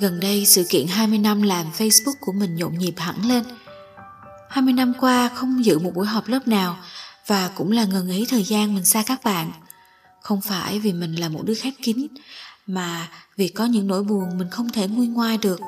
[0.00, 3.44] Gần đây sự kiện 20 năm làm Facebook của mình nhộn nhịp hẳn lên.
[4.50, 6.76] 20 năm qua không dự một buổi họp lớp nào
[7.26, 9.52] và cũng là ngần ấy thời gian mình xa các bạn–
[10.24, 12.06] không phải vì mình là một đứa khép kín
[12.66, 15.60] mà vì có những nỗi buồn mình không thể nguôi ngoai được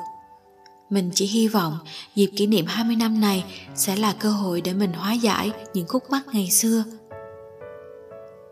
[0.89, 1.77] mình chỉ hy vọng
[2.15, 3.43] dịp kỷ niệm 20 năm này
[3.75, 6.83] sẽ là cơ hội để mình hóa giải những khúc mắc ngày xưa.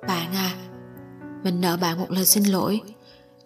[0.08, 0.56] Bạn à,
[1.44, 2.82] mình nợ bạn một lời xin lỗi.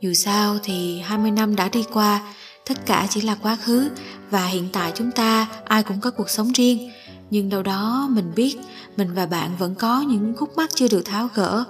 [0.01, 2.33] Dù sao thì 20 năm đã đi qua,
[2.65, 3.89] tất cả chỉ là quá khứ
[4.29, 6.91] và hiện tại chúng ta ai cũng có cuộc sống riêng.
[7.29, 8.57] Nhưng đâu đó mình biết
[8.97, 11.65] mình và bạn vẫn có những khúc mắc chưa được tháo gỡ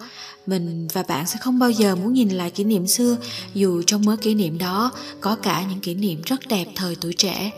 [0.50, 3.18] mình và bạn sẽ không bao giờ muốn nhìn lại kỷ niệm xưa,
[3.54, 7.14] dù trong mớ kỷ niệm đó có cả những kỷ niệm rất đẹp thời tuổi
[7.14, 7.52] trẻ.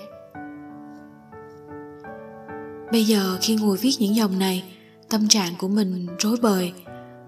[2.92, 4.64] Bây giờ khi ngồi viết những dòng này,
[5.10, 6.74] tâm trạng của mình rối bời.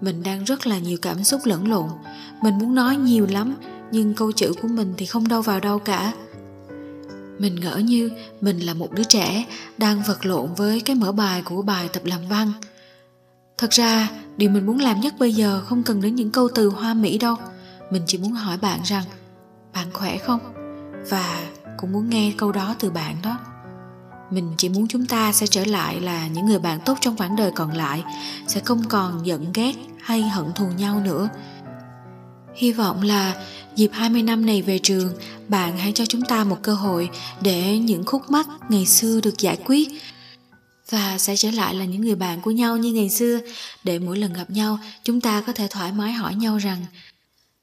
[0.00, 1.88] Mình đang rất là nhiều cảm xúc lẫn lộn.
[2.42, 3.54] Mình muốn nói nhiều lắm,
[3.92, 6.12] nhưng câu chữ của mình thì không đâu vào đâu cả.
[7.38, 9.44] Mình ngỡ như mình là một đứa trẻ
[9.78, 12.52] đang vật lộn với cái mở bài của bài tập làm văn
[13.58, 16.68] thật ra điều mình muốn làm nhất bây giờ không cần đến những câu từ
[16.68, 17.36] hoa mỹ đâu.
[17.90, 19.04] Mình chỉ muốn hỏi bạn rằng
[19.74, 20.40] bạn khỏe không?
[21.10, 23.38] Và cũng muốn nghe câu đó từ bạn đó.
[24.30, 27.36] Mình chỉ muốn chúng ta sẽ trở lại là những người bạn tốt trong quãng
[27.36, 28.04] đời còn lại
[28.46, 31.28] sẽ không còn giận ghét hay hận thù nhau nữa.
[32.54, 33.34] Hy vọng là
[33.76, 35.12] dịp 20 năm này về trường,
[35.48, 39.38] bạn hãy cho chúng ta một cơ hội để những khúc mắc ngày xưa được
[39.38, 39.88] giải quyết
[40.90, 43.40] và sẽ trở lại là những người bạn của nhau như ngày xưa.
[43.84, 46.84] Để mỗi lần gặp nhau chúng ta có thể thoải mái hỏi nhau rằng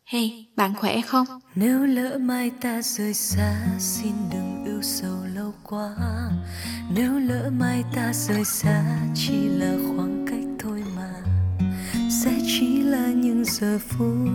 [0.06, 1.28] Hey, bạn khỏe không?
[1.56, 5.96] Nếu lỡ mai ta rời xa xin đừng ưu sầu lâu quá.
[6.96, 11.14] Nếu lỡ mai ta rời xa chỉ là khoảng cách thôi mà.
[12.24, 14.30] Sẽ chỉ là những giờ phút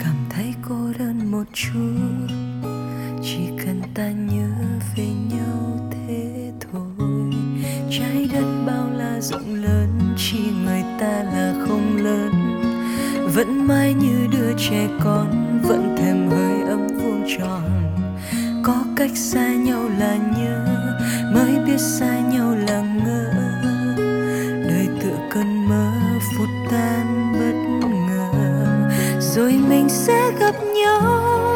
[0.00, 2.26] cảm thấy cô đơn một chút.
[3.22, 4.48] Chỉ cần ta nhớ
[4.96, 5.08] về
[7.98, 12.32] Trái đất bao la rộng lớn chỉ người ta là không lớn.
[13.34, 17.62] Vẫn mãi như đứa trẻ con vẫn thèm hơi ấm vuông tròn.
[18.64, 20.66] Có cách xa nhau là nhớ
[21.34, 23.32] mới biết xa nhau là ngỡ.
[24.68, 25.92] Đời tựa cơn mơ
[26.38, 28.30] phút tan bất ngờ.
[29.20, 31.02] Rồi mình sẽ gặp nhau.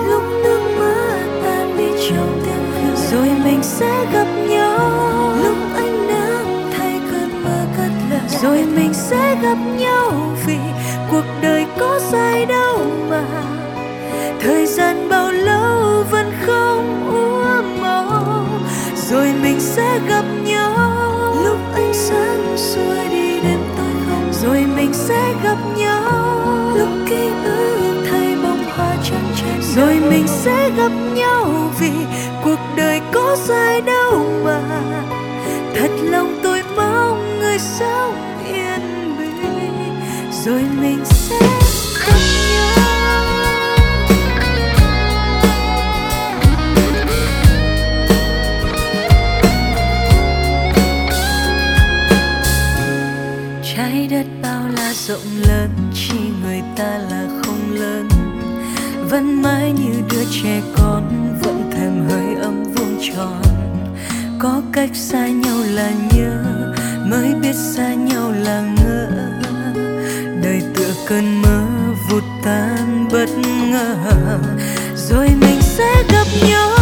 [0.06, 4.80] Lúc nước mưa tan đi trong tiếng rồi mình sẽ gặp nhau.
[5.42, 5.56] Lúc
[8.42, 10.12] rồi mình sẽ gặp nhau
[10.46, 10.58] vì
[11.10, 13.24] cuộc đời có dài đâu mà.
[14.40, 18.44] Thời gian bao lâu vẫn không úa màu
[19.10, 20.74] rồi mình sẽ gặp nhau.
[21.44, 24.32] Lúc ánh sáng xua đi đêm tối không.
[24.42, 26.02] Rồi mình sẽ gặp nhau.
[26.76, 31.92] Lúc ký ức thay bông hoa trắng trên rồi mình sẽ gặp nhau vì
[32.44, 34.60] cuộc đời có dài đâu mà.
[35.74, 38.19] Thật lòng tôi mong người sống
[40.44, 41.38] rồi mình sẽ
[42.06, 42.18] gặp
[42.50, 42.70] nhau.
[53.76, 58.08] Trái đất bao la rộng lớn, chỉ người ta là không lớn.
[59.10, 63.42] Vẫn mãi như đứa trẻ con, vẫn thèm hơi ấm vuông tròn.
[64.38, 66.44] Có cách xa nhau là nhớ,
[67.06, 69.06] mới biết xa nhau là ngỡ
[70.42, 71.66] đời tựa cơn mơ
[72.10, 73.28] vụt tan bất
[73.70, 73.94] ngờ.
[74.96, 76.79] Rồi mình sẽ gặp nhau.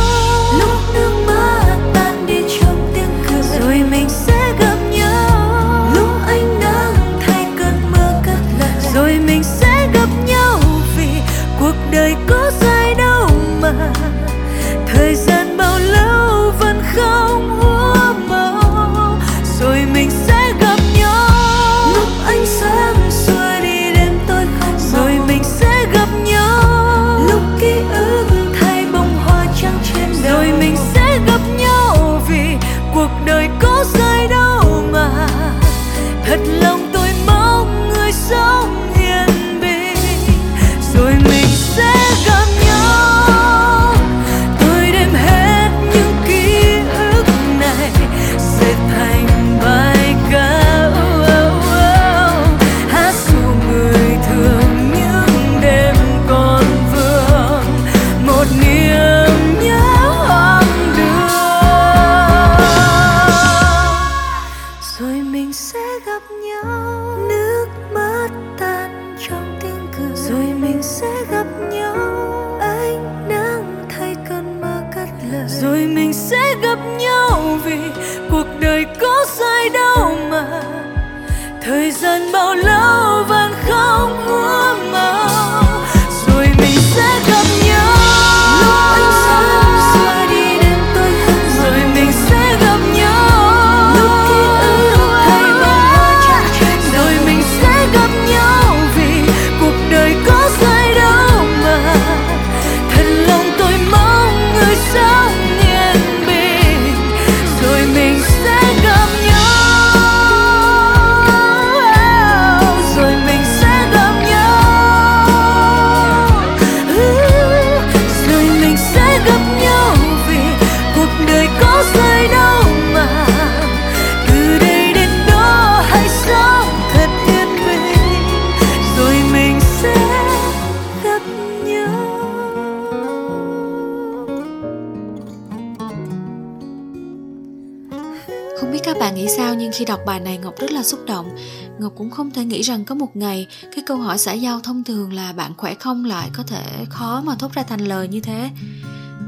[142.99, 146.43] Một ngày cái câu hỏi xã giao thông thường là bạn khỏe không lại có
[146.43, 148.51] thể khó mà thốt ra thành lời như thế.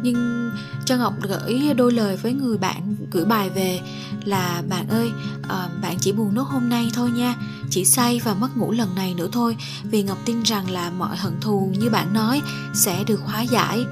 [0.02, 0.50] nhưng
[0.84, 3.80] cho ngọc gửi đôi lời với người bạn gửi bài về
[4.24, 5.10] là bạn ơi
[5.48, 7.34] à, bạn chỉ buồn nốt hôm nay thôi nha
[7.70, 11.16] chỉ say và mất ngủ lần này nữa thôi vì ngọc tin rằng là mọi
[11.16, 12.42] hận thù như bạn nói
[12.74, 13.84] sẽ được hóa giải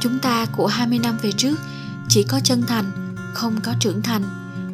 [0.00, 1.56] chúng ta của 20 năm về trước
[2.08, 4.22] chỉ có chân thành không có trưởng thành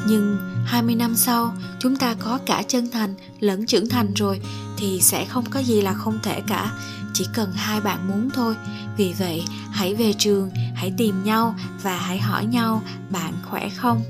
[0.07, 4.41] nhưng 20 năm sau, chúng ta có cả chân thành lẫn trưởng thành rồi,
[4.77, 6.73] thì sẽ không có gì là không thể cả
[7.15, 8.55] chỉ cần hai bạn muốn thôi
[8.97, 14.03] vì vậy, hãy về trường, hãy tìm nhau và hãy hỏi nhau, bạn khỏe không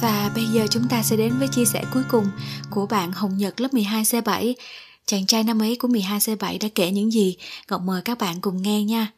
[0.00, 2.26] Và bây giờ chúng ta sẽ đến với chia sẻ cuối cùng
[2.70, 4.54] của bạn Hồng Nhật lớp 12C7.
[5.06, 7.36] Chàng trai năm ấy của 12C7 đã kể những gì?
[7.70, 9.17] Ngọc mời các bạn cùng nghe nha.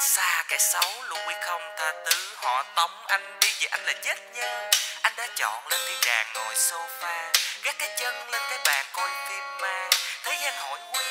[0.00, 2.34] Xa kẻ xấu luôn quy không tha thứ.
[2.36, 4.70] Họ tống anh đi về anh là chết nhân.
[5.02, 7.32] Anh đã chọn lên thiên đàng ngồi sofa,
[7.62, 9.90] gác cái chân lên cái bàn coi phim ma.
[10.24, 11.04] Thế gian hỏi quy,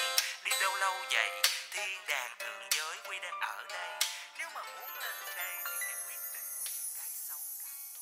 [0.44, 1.42] đi đâu lâu vậy?
[1.72, 3.90] Thiên đàng thượng giới quy đang ở đây.
[4.38, 6.50] Nếu mà muốn lên đây thì hãy quyết định
[6.98, 8.02] cái xấu cái tốt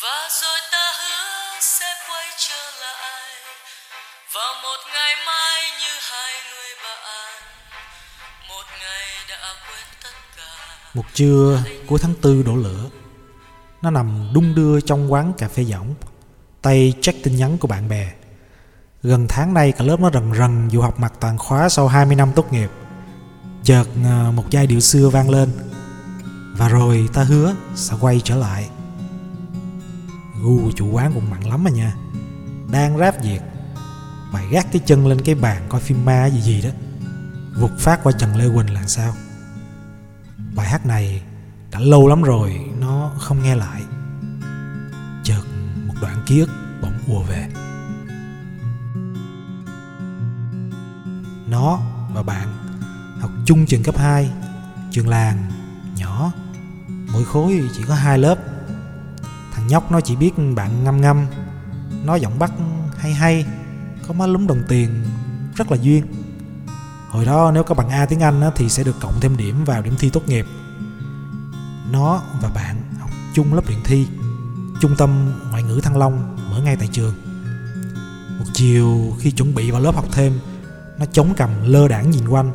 [0.00, 3.34] và rồi ta hứa sẽ quay trở lại
[4.32, 6.83] vào một ngày mai như hai người bạn
[10.94, 12.90] một trưa cuối tháng tư đổ lửa,
[13.82, 15.94] Nó nằm đung đưa trong quán cà phê giỏng,
[16.62, 18.12] Tay check tin nhắn của bạn bè.
[19.02, 22.16] Gần tháng nay cả lớp nó rần rần dù học mặt toàn khóa sau 20
[22.16, 22.70] năm tốt nghiệp.
[23.62, 25.48] Chợt ờ, một giai điệu xưa vang lên.
[26.56, 28.68] Và rồi ta hứa sẽ quay trở lại.
[30.42, 31.94] Gu chủ quán cũng mặn lắm mà nha.
[32.72, 33.40] Đang ráp việc,
[34.32, 36.70] Mày gác cái chân lên cái bàn coi phim ma gì gì đó.
[37.60, 39.14] Vụt phát qua Trần Lê Quỳnh là sao?
[40.54, 41.22] Bài hát này
[41.70, 43.82] đã lâu lắm rồi nó không nghe lại.
[45.22, 45.42] Chợt
[45.86, 46.50] một đoạn ký ức
[46.82, 47.48] bỗng ùa về.
[51.48, 51.78] Nó
[52.14, 52.48] và bạn
[53.20, 54.30] học chung trường cấp 2
[54.90, 55.50] trường làng
[55.96, 56.32] nhỏ.
[57.12, 58.38] Mỗi khối chỉ có hai lớp.
[59.52, 61.26] Thằng nhóc nó chỉ biết bạn ngâm ngâm.
[62.04, 62.52] Nó giọng bắt
[62.98, 63.46] hay hay,
[64.08, 65.04] có má lúm đồng tiền,
[65.56, 66.04] rất là duyên
[67.14, 69.82] hồi đó nếu có bằng A tiếng Anh thì sẽ được cộng thêm điểm vào
[69.82, 70.46] điểm thi tốt nghiệp.
[71.90, 74.06] Nó và bạn học chung lớp luyện thi,
[74.80, 77.14] trung tâm ngoại ngữ Thăng Long mở ngay tại trường.
[78.38, 80.38] Một chiều khi chuẩn bị vào lớp học thêm,
[80.98, 82.52] nó chống cầm lơ đảng nhìn quanh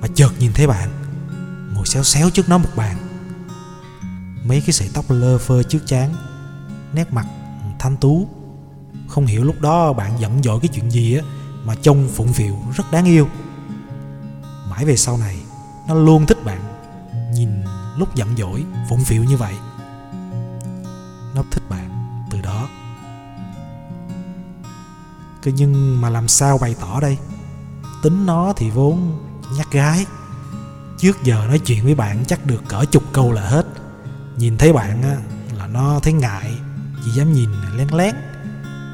[0.00, 0.88] và chợt nhìn thấy bạn,
[1.74, 2.96] ngồi xéo xéo trước nó một bàn.
[4.44, 6.14] Mấy cái sợi tóc lơ phơ trước chán
[6.92, 7.26] nét mặt
[7.78, 8.28] thanh tú.
[9.08, 11.22] Không hiểu lúc đó bạn giận dỗi cái chuyện gì á,
[11.64, 13.28] mà trông phụng phịu rất đáng yêu
[14.80, 15.36] mãi về sau này
[15.88, 16.60] nó luôn thích bạn
[17.34, 17.48] nhìn
[17.96, 19.54] lúc giận dỗi phụng phịu như vậy.
[21.34, 22.68] Nó thích bạn từ đó.
[25.42, 27.18] Cứ nhưng mà làm sao bày tỏ đây?
[28.02, 29.18] Tính nó thì vốn
[29.56, 30.06] nhắc gái.
[30.98, 33.66] Trước giờ nói chuyện với bạn chắc được cỡ chục câu là hết.
[34.36, 35.16] Nhìn thấy bạn á,
[35.58, 36.54] là nó thấy ngại
[37.04, 38.14] chỉ dám nhìn lén lén.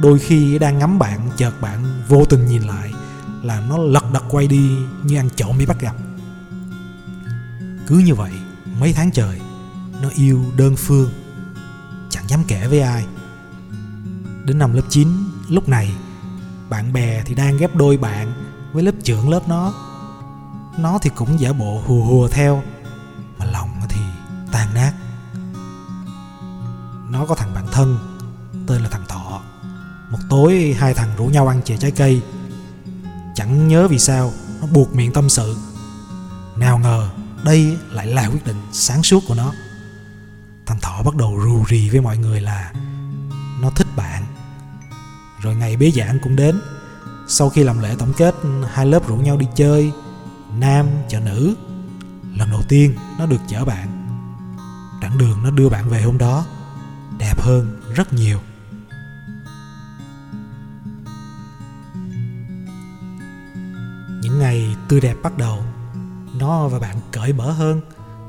[0.00, 2.95] Đôi khi đang ngắm bạn chợt bạn vô tình nhìn lại
[3.46, 4.70] là nó lật đật quay đi
[5.02, 5.96] như ăn trộm bị bắt gặp.
[7.86, 8.32] Cứ như vậy,
[8.80, 9.40] mấy tháng trời,
[10.02, 11.10] nó yêu đơn phương,
[12.10, 13.06] chẳng dám kể với ai.
[14.44, 15.08] Đến năm lớp 9
[15.48, 15.92] lúc này,
[16.68, 18.32] bạn bè thì đang ghép đôi bạn
[18.72, 19.72] với lớp trưởng lớp nó.
[20.78, 22.62] Nó thì cũng giả bộ hùa hùa theo,
[23.38, 24.00] mà lòng thì
[24.52, 24.92] tan nát.
[27.10, 27.98] Nó có thằng bạn thân,
[28.66, 29.40] tên là thằng thọ.
[30.10, 32.22] Một tối, hai thằng rủ nhau ăn chè trái cây
[33.46, 35.56] chẳng nhớ vì sao nó buộc miệng tâm sự.
[36.56, 37.08] Nào ngờ,
[37.44, 39.52] đây lại là quyết định sáng suốt của nó.
[40.66, 42.72] Thằng thỏ bắt đầu rù rì với mọi người là
[43.60, 44.22] nó thích bạn.
[45.40, 46.60] Rồi ngày bế giảng cũng đến.
[47.28, 48.34] Sau khi làm lễ tổng kết,
[48.72, 49.92] hai lớp rủ nhau đi chơi,
[50.58, 51.54] nam chở nữ.
[52.36, 53.88] Lần đầu tiên nó được chở bạn.
[55.00, 56.44] Đoạn đường nó đưa bạn về hôm đó
[57.18, 58.38] đẹp hơn rất nhiều.
[64.88, 65.58] Tươi đẹp bắt đầu.
[66.38, 67.80] Nó và bạn cởi mở hơn,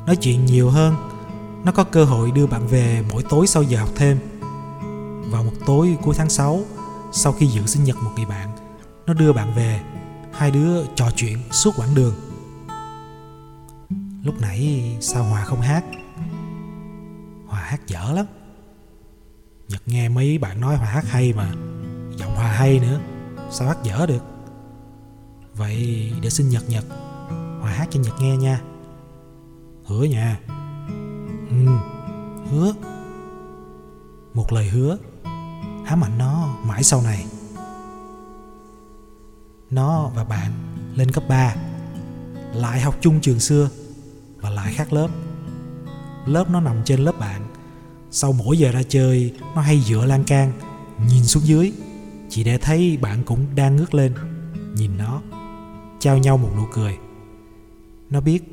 [0.05, 0.95] nói chuyện nhiều hơn.
[1.65, 4.19] Nó có cơ hội đưa bạn về mỗi tối sau giờ học thêm.
[5.31, 6.61] Vào một tối cuối tháng 6
[7.11, 8.49] sau khi dự sinh nhật một người bạn,
[9.05, 9.81] nó đưa bạn về,
[10.33, 12.13] hai đứa trò chuyện suốt quãng đường.
[14.23, 15.83] Lúc nãy sao hòa không hát?
[17.47, 18.25] Hòa hát dở lắm.
[19.67, 21.51] Nhật nghe mấy bạn nói hòa hát hay mà,
[22.17, 22.99] giọng hòa hay nữa,
[23.51, 24.36] sao hát dở được?
[25.57, 26.85] Vậy để sinh nhật nhật,
[27.61, 28.61] Hòa hát cho Nhật nghe nha.
[29.85, 30.39] Hứa nha.
[31.49, 31.55] Ừ
[32.51, 32.73] Hứa.
[34.33, 34.97] Một lời hứa,
[35.85, 37.25] Hám ảnh nó mãi sau này.
[39.69, 40.51] Nó và bạn
[40.95, 41.55] lên cấp 3
[42.53, 43.69] lại học chung trường xưa
[44.41, 45.07] và lại khác lớp.
[46.25, 47.47] Lớp nó nằm trên lớp bạn.
[48.11, 50.53] Sau mỗi giờ ra chơi, nó hay dựa lan can,
[51.09, 51.73] nhìn xuống dưới.
[52.29, 54.13] Chỉ để thấy bạn cũng đang ngước lên,
[54.75, 55.21] nhìn nó
[55.99, 56.97] trao nhau một nụ cười.
[58.09, 58.51] Nó biết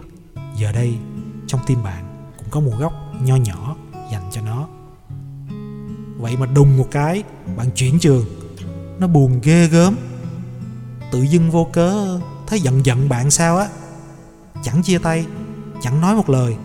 [0.57, 0.97] giờ đây
[1.47, 2.93] trong tim bạn cũng có một góc
[3.23, 3.77] nho nhỏ
[4.13, 4.69] dành cho nó.
[6.17, 7.23] Vậy mà đùng một cái,
[7.57, 8.25] bạn chuyển trường.
[8.99, 9.97] Nó buồn ghê gớm.
[11.13, 13.69] Tự dưng vô cớ thấy giận giận bạn sao á.
[14.63, 15.27] Chẳng chia tay,
[15.83, 16.57] chẳng nói một lời.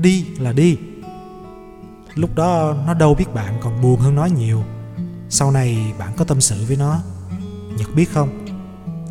[0.00, 0.78] Đi là đi.
[2.14, 4.64] Lúc đó nó đâu biết bạn còn buồn hơn nó nhiều.
[5.28, 7.00] Sau này bạn có tâm sự với nó.
[7.78, 8.41] Nhật biết không?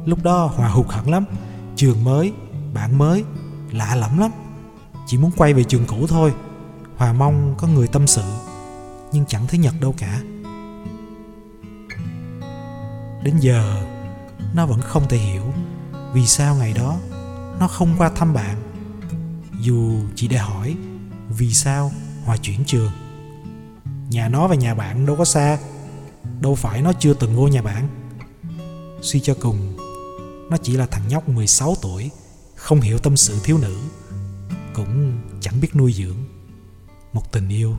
[0.06, 1.26] Lúc đó hòa hụt hẳn lắm.
[1.76, 2.34] Trường mới,
[2.74, 3.24] bạn mới,
[3.72, 4.32] lạ lẫm lắm.
[5.08, 6.34] Chỉ muốn quay về trường cũ thôi.
[6.98, 8.24] Hòa mong có người tâm sự,
[9.12, 10.22] nhưng chẳng thấy nhật đâu cả.
[13.24, 13.84] Đến giờ,
[14.54, 15.44] nó vẫn không thể hiểu
[16.14, 16.98] vì sao ngày đó
[17.60, 18.58] nó không qua thăm bạn.
[19.60, 20.76] Dù chỉ để hỏi
[21.30, 21.92] vì sao
[22.26, 22.92] hòa chuyển trường.
[24.10, 25.58] Nhà nó và nhà bạn đâu có xa.
[26.42, 27.88] Đâu phải nó chưa từng vô nhà bạn.
[29.02, 29.78] Suy cho cùng
[30.52, 32.12] nó chỉ là thằng nhóc 16 tuổi,
[32.56, 33.78] không hiểu tâm sự thiếu nữ,
[34.74, 36.18] cũng chẳng biết nuôi dưỡng.
[37.14, 37.78] Một tình yêu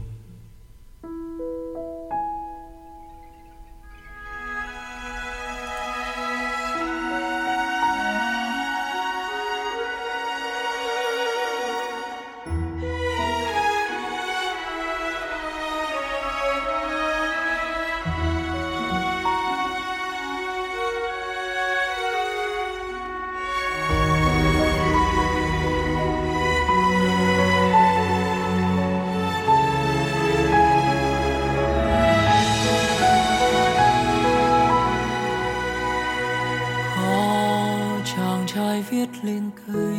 [39.14, 39.91] xa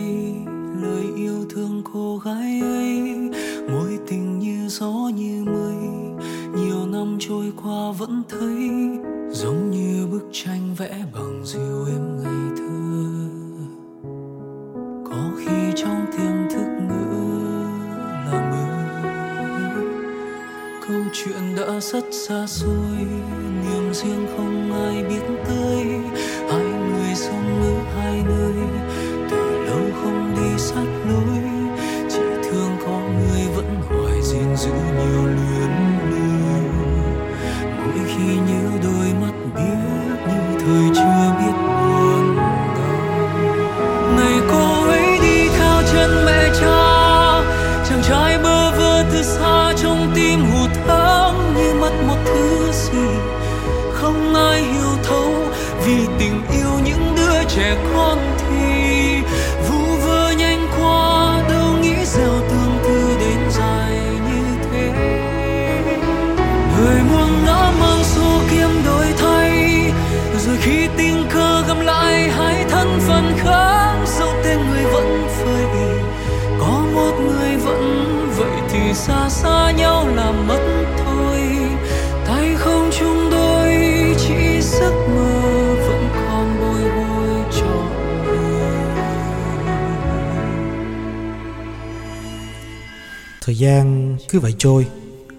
[93.45, 94.87] Thời gian cứ vậy trôi,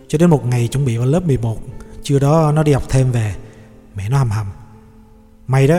[0.09, 1.59] Cho đến một ngày chuẩn bị vào lớp 11
[2.03, 3.35] chưa đó nó đi học thêm về.
[3.95, 4.47] Mẹ nó hầm hầm.
[5.47, 5.79] Mày đó,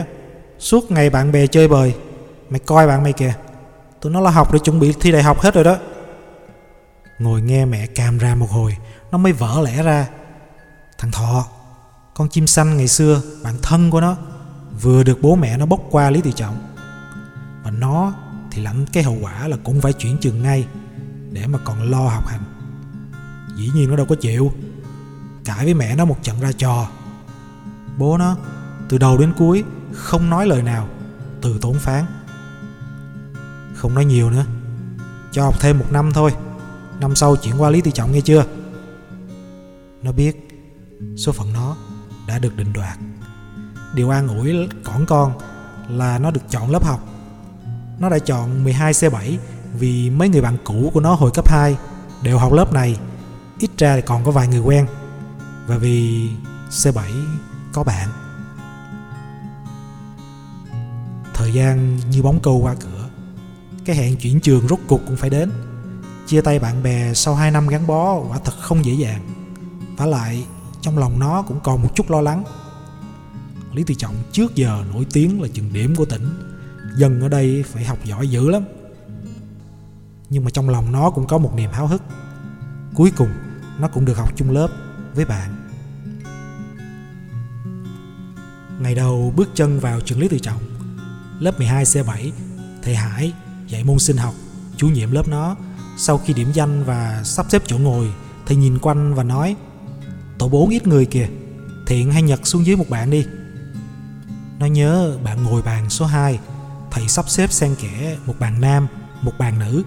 [0.59, 1.95] Suốt ngày bạn bè chơi bời,
[2.49, 3.34] Mày coi bạn mày kìa,
[4.01, 5.78] Tụi nó là học để chuẩn bị thi đại học hết rồi đó.
[7.19, 8.78] Ngồi nghe mẹ càm ra một hồi,
[9.11, 10.07] Nó mới vỡ lẽ ra.
[10.97, 11.45] Thằng Thọ,
[12.13, 14.15] Con chim xanh ngày xưa, Bạn thân của nó,
[14.82, 16.57] Vừa được bố mẹ nó bốc qua Lý Tự Trọng.
[17.63, 18.13] Và nó
[18.51, 20.67] thì lãnh cái hậu quả là cũng phải chuyển trường ngay.
[21.36, 22.43] Để mà còn lo học hành.
[23.55, 24.51] Dĩ nhiên nó đâu có chịu.
[25.45, 26.88] Cãi với mẹ nó một trận ra trò.
[27.97, 28.38] Bố nó
[28.89, 29.63] từ đầu đến cuối
[29.93, 30.88] không nói lời nào,
[31.41, 32.05] Từ tốn phán.
[33.75, 34.45] Không nói nhiều nữa,
[35.31, 36.31] Cho học thêm một năm thôi.
[36.99, 38.45] Năm sau chuyển qua Lý Tự Trọng nghe chưa?
[40.03, 40.47] Nó biết
[41.17, 41.75] Số phận nó
[42.27, 42.97] đã được định đoạt.
[43.95, 45.33] Điều an ủi cỏn con
[45.89, 47.07] Là nó được chọn lớp học.
[47.99, 49.38] Nó đã chọn 12C7
[49.80, 51.78] vì mấy người bạn cũ của nó hồi cấp 2
[52.23, 52.97] Đều học lớp này
[53.59, 54.88] Ít ra thì còn có vài người quen.
[55.67, 56.30] Và vì
[56.69, 57.26] C7
[57.73, 58.09] có bạn.
[61.34, 63.09] Thời gian như bóng câu qua cửa
[63.86, 65.51] Cái hẹn chuyển trường rốt cục cũng phải đến.
[66.28, 69.21] Chia tay bạn bè sau 2 năm gắn bó quả thật không dễ dàng.
[69.97, 70.45] Và lại,
[70.82, 72.43] trong lòng nó cũng còn một chút lo lắng.
[73.73, 76.30] Lý tự trọng trước giờ nổi tiếng là trường điểm của tỉnh
[76.97, 78.63] dân ở đây phải học giỏi dữ lắm
[80.36, 82.01] nhưng mà trong lòng nó cũng có một niềm háo hức.
[82.95, 83.29] Cuối cùng,
[83.79, 84.67] nó cũng được học chung lớp
[85.13, 85.69] với bạn.
[88.79, 90.61] Ngày đầu bước chân vào trường lý tự trọng,
[91.39, 92.31] lớp 12 C7
[92.83, 93.33] thầy Hải
[93.67, 94.33] dạy môn sinh học
[94.77, 95.55] chủ nhiệm lớp nó.
[95.97, 98.13] Sau khi điểm danh và sắp xếp chỗ ngồi,
[98.45, 99.55] thầy nhìn quanh và nói,
[100.38, 101.27] tổ bốn ít người kìa,
[101.88, 103.25] thiện hay nhật xuống dưới một bạn đi.
[104.59, 106.39] Nó nhớ bạn ngồi bàn số 2
[106.91, 108.88] thầy sắp xếp xen kẽ một bàn nam,
[109.21, 109.83] một bàn nữ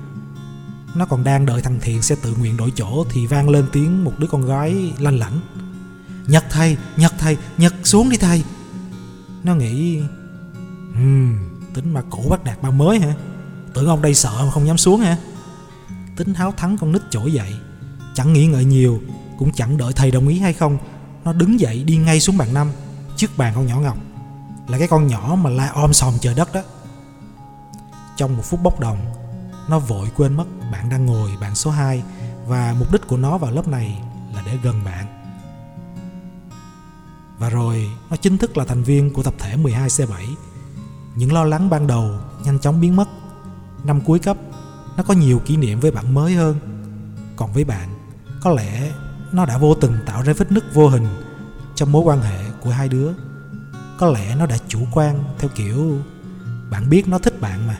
[0.98, 4.04] nó còn đang đợi thằng thiện sẽ tự nguyện đổi chỗ thì vang lên tiếng
[4.04, 5.40] một đứa con gái lanh lảnh.
[6.26, 8.44] Nhật thầy nhật thầy nhật xuống đi thầy.
[9.44, 10.00] Nó nghĩ
[10.94, 11.34] hmm,
[11.74, 13.14] tính mà cổ bắt nạt ba mới hả?
[13.74, 15.16] Tưởng ông đây sợ mà không dám xuống hả?
[16.16, 17.54] Tính háo thắng con nít trỗi dậy
[18.14, 19.00] chẳng nghĩ ngợi nhiều
[19.38, 20.78] cũng chẳng đợi thầy đồng ý hay không.
[21.24, 22.70] Nó đứng dậy đi ngay xuống bàn năm
[23.16, 23.96] trước bàn con nhỏ ngọc
[24.68, 26.60] là cái con nhỏ mà la om sòm trời đất đó.
[28.16, 29.17] Trong một phút bốc đồng
[29.68, 32.02] nó vội quên mất bạn đang ngồi, bạn số 2
[32.46, 34.02] và mục đích của nó vào lớp này
[34.34, 35.06] là để gần bạn.
[37.38, 40.34] Và rồi, nó chính thức là thành viên của tập thể 12C7
[41.18, 42.10] những lo lắng ban đầu
[42.44, 43.08] nhanh chóng biến mất.
[43.84, 44.36] Năm cuối cấp,
[44.96, 46.56] nó có nhiều kỷ niệm với bạn mới hơn.
[47.36, 47.88] Còn với bạn,
[48.42, 48.92] có lẽ
[49.32, 51.06] nó đã vô tình tạo ra vết nứt vô hình
[51.74, 53.12] trong mối quan hệ của hai đứa.
[53.98, 55.98] Có lẽ nó đã chủ quan theo kiểu,
[56.70, 57.78] bạn biết nó thích bạn mà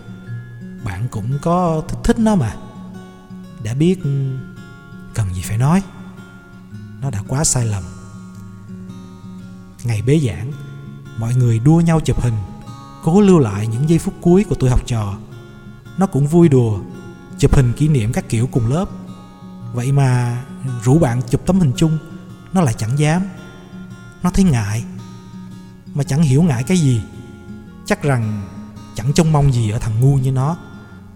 [0.85, 2.57] bạn cũng có thích thích nó mà.
[3.62, 3.99] Đã biết
[5.14, 5.83] cần gì phải nói.
[7.01, 7.83] Nó đã quá sai lầm.
[9.85, 10.53] Ngày bế giảng,
[11.18, 12.35] mọi người đua nhau chụp hình,
[13.05, 15.18] cố lưu lại những giây phút cuối của tuổi học trò.
[15.99, 16.81] Nó cũng vui đùa,
[17.39, 18.89] chụp hình kỷ niệm các kiểu cùng lớp.
[19.74, 20.43] Vậy mà
[20.85, 21.99] rủ bạn chụp tấm hình chung,
[22.53, 23.22] nó lại chẳng dám.
[24.22, 24.85] Nó thấy ngại,
[25.95, 27.03] mà chẳng hiểu ngại cái gì.
[27.87, 28.49] Chắc rằng
[28.95, 30.57] chẳng trông mong gì ở thằng ngu như nó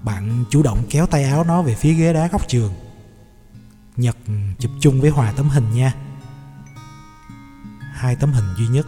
[0.05, 2.75] bạn chủ động kéo tay áo nó về phía ghế đá góc trường.
[3.97, 4.17] Nhật
[4.59, 5.95] chụp chung với hòa tấm hình nha.
[7.93, 8.87] Hai tấm hình duy nhất,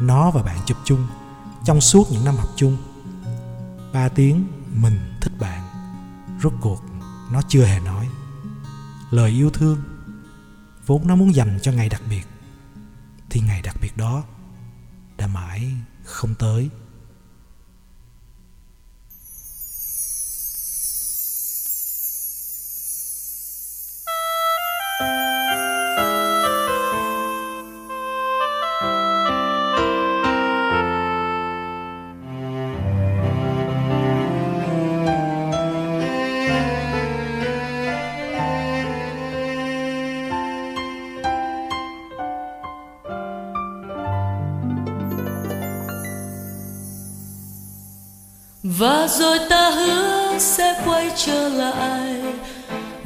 [0.00, 1.06] nó và bạn chụp chung
[1.64, 2.76] trong suốt những năm học chung.
[3.92, 5.62] Ba tiếng, mình thích bạn.
[6.42, 6.84] Rốt cuộc,
[7.32, 8.08] nó chưa hề nói.
[9.10, 9.82] Lời yêu thương
[10.86, 12.26] vốn nó muốn dành cho ngày đặc biệt,
[13.30, 14.22] thì ngày đặc biệt đó
[15.16, 15.72] đã mãi
[16.04, 16.70] không tới.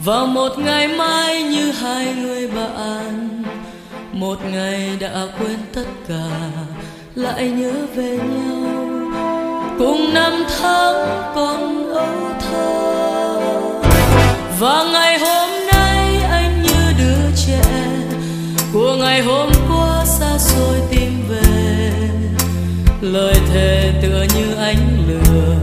[0.04, 3.42] Vào một ngày mai như hai người bạn,
[4.12, 6.50] một ngày đã quên tất cả,
[7.14, 8.66] lại nhớ về nhau.
[9.78, 13.40] Cùng năm tháng còn âu thơ.
[14.60, 17.62] Và ngày hôm nay anh như đứa trẻ,
[18.72, 21.92] của ngày hôm qua xa xôi tìm về.
[23.00, 25.56] Lời thề tựa như ánh lửa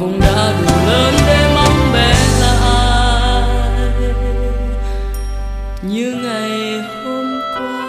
[0.00, 3.42] cũng đã đủ lớn để mong bé lại
[5.82, 7.88] như ngày hôm qua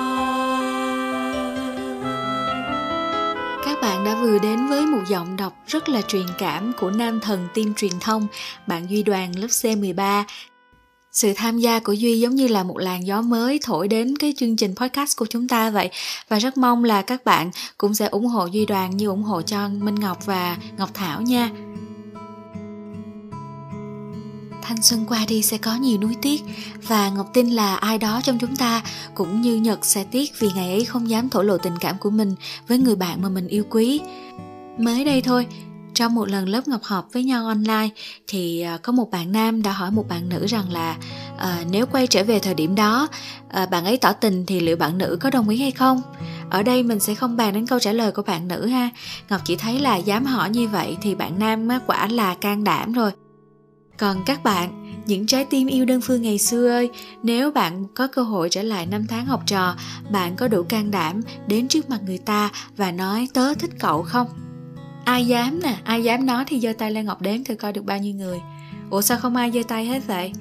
[3.65, 7.19] Các bạn đã vừa đến với một giọng đọc rất là truyền cảm của nam
[7.19, 8.27] thần tin truyền thông,
[8.67, 10.23] bạn Duy Đoàn lớp C13.
[11.11, 14.33] Sự tham gia của Duy giống như là một làn gió mới thổi đến cái
[14.37, 15.89] chương trình podcast của chúng ta vậy
[16.29, 19.41] và rất mong là các bạn cũng sẽ ủng hộ Duy Đoàn như ủng hộ
[19.41, 21.49] cho Minh Ngọc và Ngọc Thảo nha.
[24.69, 26.41] Thanh xuân qua đi sẽ có nhiều nuối tiếc.
[26.87, 28.83] Và Ngọc tin là ai đó trong chúng ta
[29.15, 32.09] cũng như Nhật sẽ tiếc vì ngày ấy không dám thổ lộ tình cảm của
[32.09, 32.35] mình
[32.67, 34.01] với người bạn mà mình yêu quý.
[34.77, 35.47] Mới đây thôi,
[35.93, 37.89] trong một lần lớp ngọc họp với nhau online
[38.27, 40.97] thì à, có một bạn nam đã hỏi một bạn nữ rằng là
[41.37, 43.07] à, nếu quay trở về thời điểm đó
[43.49, 46.01] à, bạn ấy tỏ tình thì liệu bạn nữ có đồng ý hay không?
[46.49, 48.89] Ở đây mình sẽ không bàn đến câu trả lời của bạn nữ ha.
[49.29, 52.63] Ngọc chỉ thấy là dám hỏi như vậy thì bạn nam á, quả là can
[52.63, 53.11] đảm rồi
[53.99, 56.89] còn các bạn, những trái tim yêu đơn phương ngày xưa ơi,
[57.23, 59.75] nếu bạn có cơ hội trở lại năm tháng học trò,
[60.11, 64.03] bạn có đủ can đảm đến trước mặt người ta và nói tớ thích cậu
[64.03, 64.27] không?
[65.05, 67.85] Ai dám nè, ai dám nói thì giơ tay lên ngọc đếm thử coi được
[67.85, 68.39] bao nhiêu người.
[68.89, 70.31] Ủa sao không ai giơ tay hết vậy?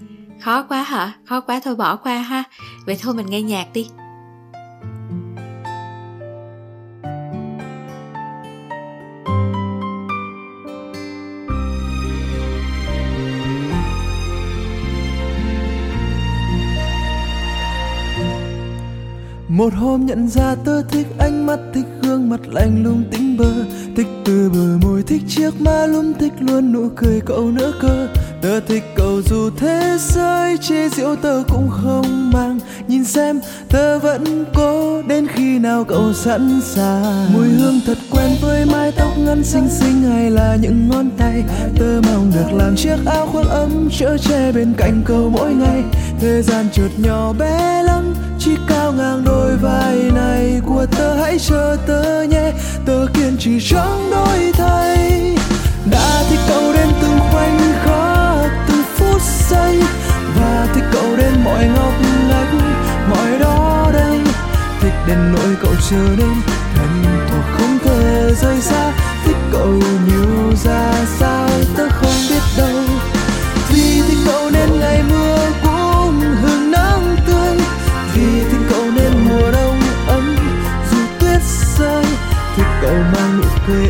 [0.40, 1.12] Khó quá hả?
[1.24, 2.44] Khó quá thôi bỏ qua ha.
[2.86, 3.86] Vậy thôi mình nghe nhạc đi.
[19.58, 23.52] Một hôm nhận ra tớ thích ánh mắt, Thích gương mặt lạnh lùng tĩnh bơ,
[23.96, 28.08] Thích từ bờ môi, thích chiếc má lúm, Thích luôn nụ cười cậu nữa cơ
[28.42, 32.58] Tớ thích cậu dù thế giới chê diễu tớ cũng không mang.
[32.88, 37.32] Nhìn xem tớ vẫn cố đến khi nào cậu sẵn sàng.
[37.32, 41.42] Mùi hương thật quen với mái tóc ngắn xinh xinh, Hay là những ngón tay.
[41.78, 45.82] Tớ mong được làm chiếc áo khoác ấm, Chở che bên cạnh cậu mỗi ngày.
[46.20, 47.82] Thời gian chợt nhỏ bé
[48.88, 52.52] treo ngang đôi vai này của tớ, hãy chờ tớ nhé.
[52.86, 55.36] Tớ kiên trì chẳng đổi thay.
[55.90, 59.82] Đã thích cậu đến từng khoảnh khắc, từng phút giây.
[60.40, 61.92] Và thích cậu đến mọi ngóc
[62.28, 62.54] ngách,
[63.10, 64.18] mọi đó đây.
[64.80, 66.34] Thích đến nỗi cậu trở nên
[66.74, 68.92] thân thuộc không thể rời xa.
[69.24, 69.72] Thích cậu
[70.08, 71.88] nhiều ra sao, tớ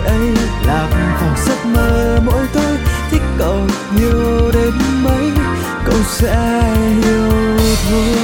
[0.09, 0.29] ấy
[0.67, 0.89] lạc
[1.21, 2.77] vào giấc mơ mỗi tối
[3.11, 5.31] thích cậu nhiều đến mấy
[5.85, 6.63] cậu sẽ
[7.03, 7.31] hiểu
[7.91, 8.17] thôi.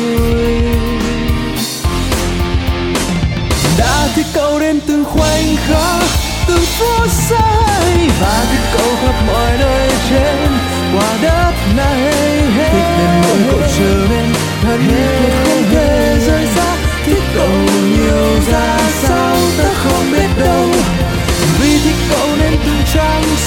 [3.79, 6.03] Đã thích cậu đến từng khoảnh khắc
[6.49, 10.49] từng phút giây và thích cậu khắp mọi nơi trên.
[10.97, 12.13] Quả đất này
[12.57, 14.27] thích đến nỗi cậu trở nên
[14.63, 15.05] thân thuộc
[15.45, 16.77] không thể rời xa
[17.07, 17.49] thích cậu
[17.97, 19.04] nhiều ra sao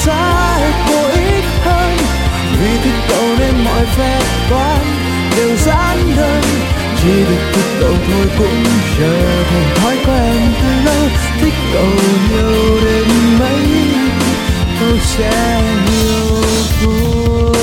[0.07, 1.97] trang sai có ít hơn.
[2.61, 4.81] Vì thích cậu nên mọi phép toán
[5.37, 6.43] đều giản đơn.
[7.01, 8.63] Chỉ được thích cậu thôi cũng
[8.99, 10.53] trở thành thói quen.
[10.61, 11.09] Từ lâu
[11.41, 11.91] thích cậu
[12.29, 13.07] nhiều đến
[13.39, 13.61] mấy.
[14.79, 16.43] Cậu sẽ nhiều
[16.83, 17.55] thôi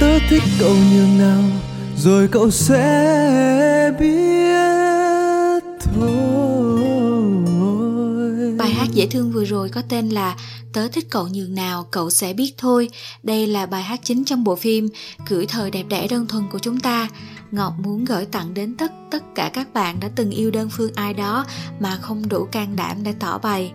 [0.00, 1.42] tớ thích cậu nhường nào,
[1.96, 6.31] rồi cậu sẽ biết thôi
[9.12, 10.36] thương vừa rồi có tên là
[10.72, 12.88] Tớ thích cậu nhường nào, cậu sẽ biết thôi.
[13.22, 14.88] Đây là bài hát chính trong bộ phim
[15.28, 17.08] Gửi thời đẹp đẽ đơn thuần của chúng ta.
[17.50, 20.92] Ngọc muốn gửi tặng đến tất tất cả các bạn đã từng yêu đơn phương
[20.94, 21.46] ai đó
[21.80, 23.72] Mà không đủ can đảm để tỏ bày.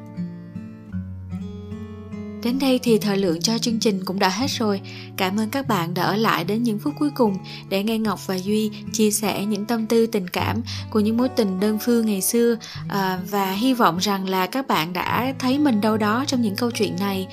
[2.43, 4.81] Đến đây thì thời lượng cho chương trình cũng đã hết rồi.
[5.17, 7.37] Cảm ơn các bạn đã ở lại đến những phút cuối cùng
[7.69, 11.29] để nghe Ngọc và Duy chia sẻ những tâm tư tình cảm của những mối
[11.29, 12.55] tình đơn phương ngày xưa
[12.87, 16.55] à, và hy vọng rằng là các bạn đã thấy mình đâu đó trong những
[16.55, 17.27] câu chuyện này.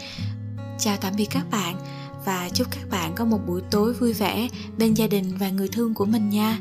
[0.78, 1.76] Chào tạm biệt các bạn
[2.24, 4.48] và chúc các bạn có một buổi tối vui vẻ
[4.78, 6.58] bên gia đình và người thương của mình nha.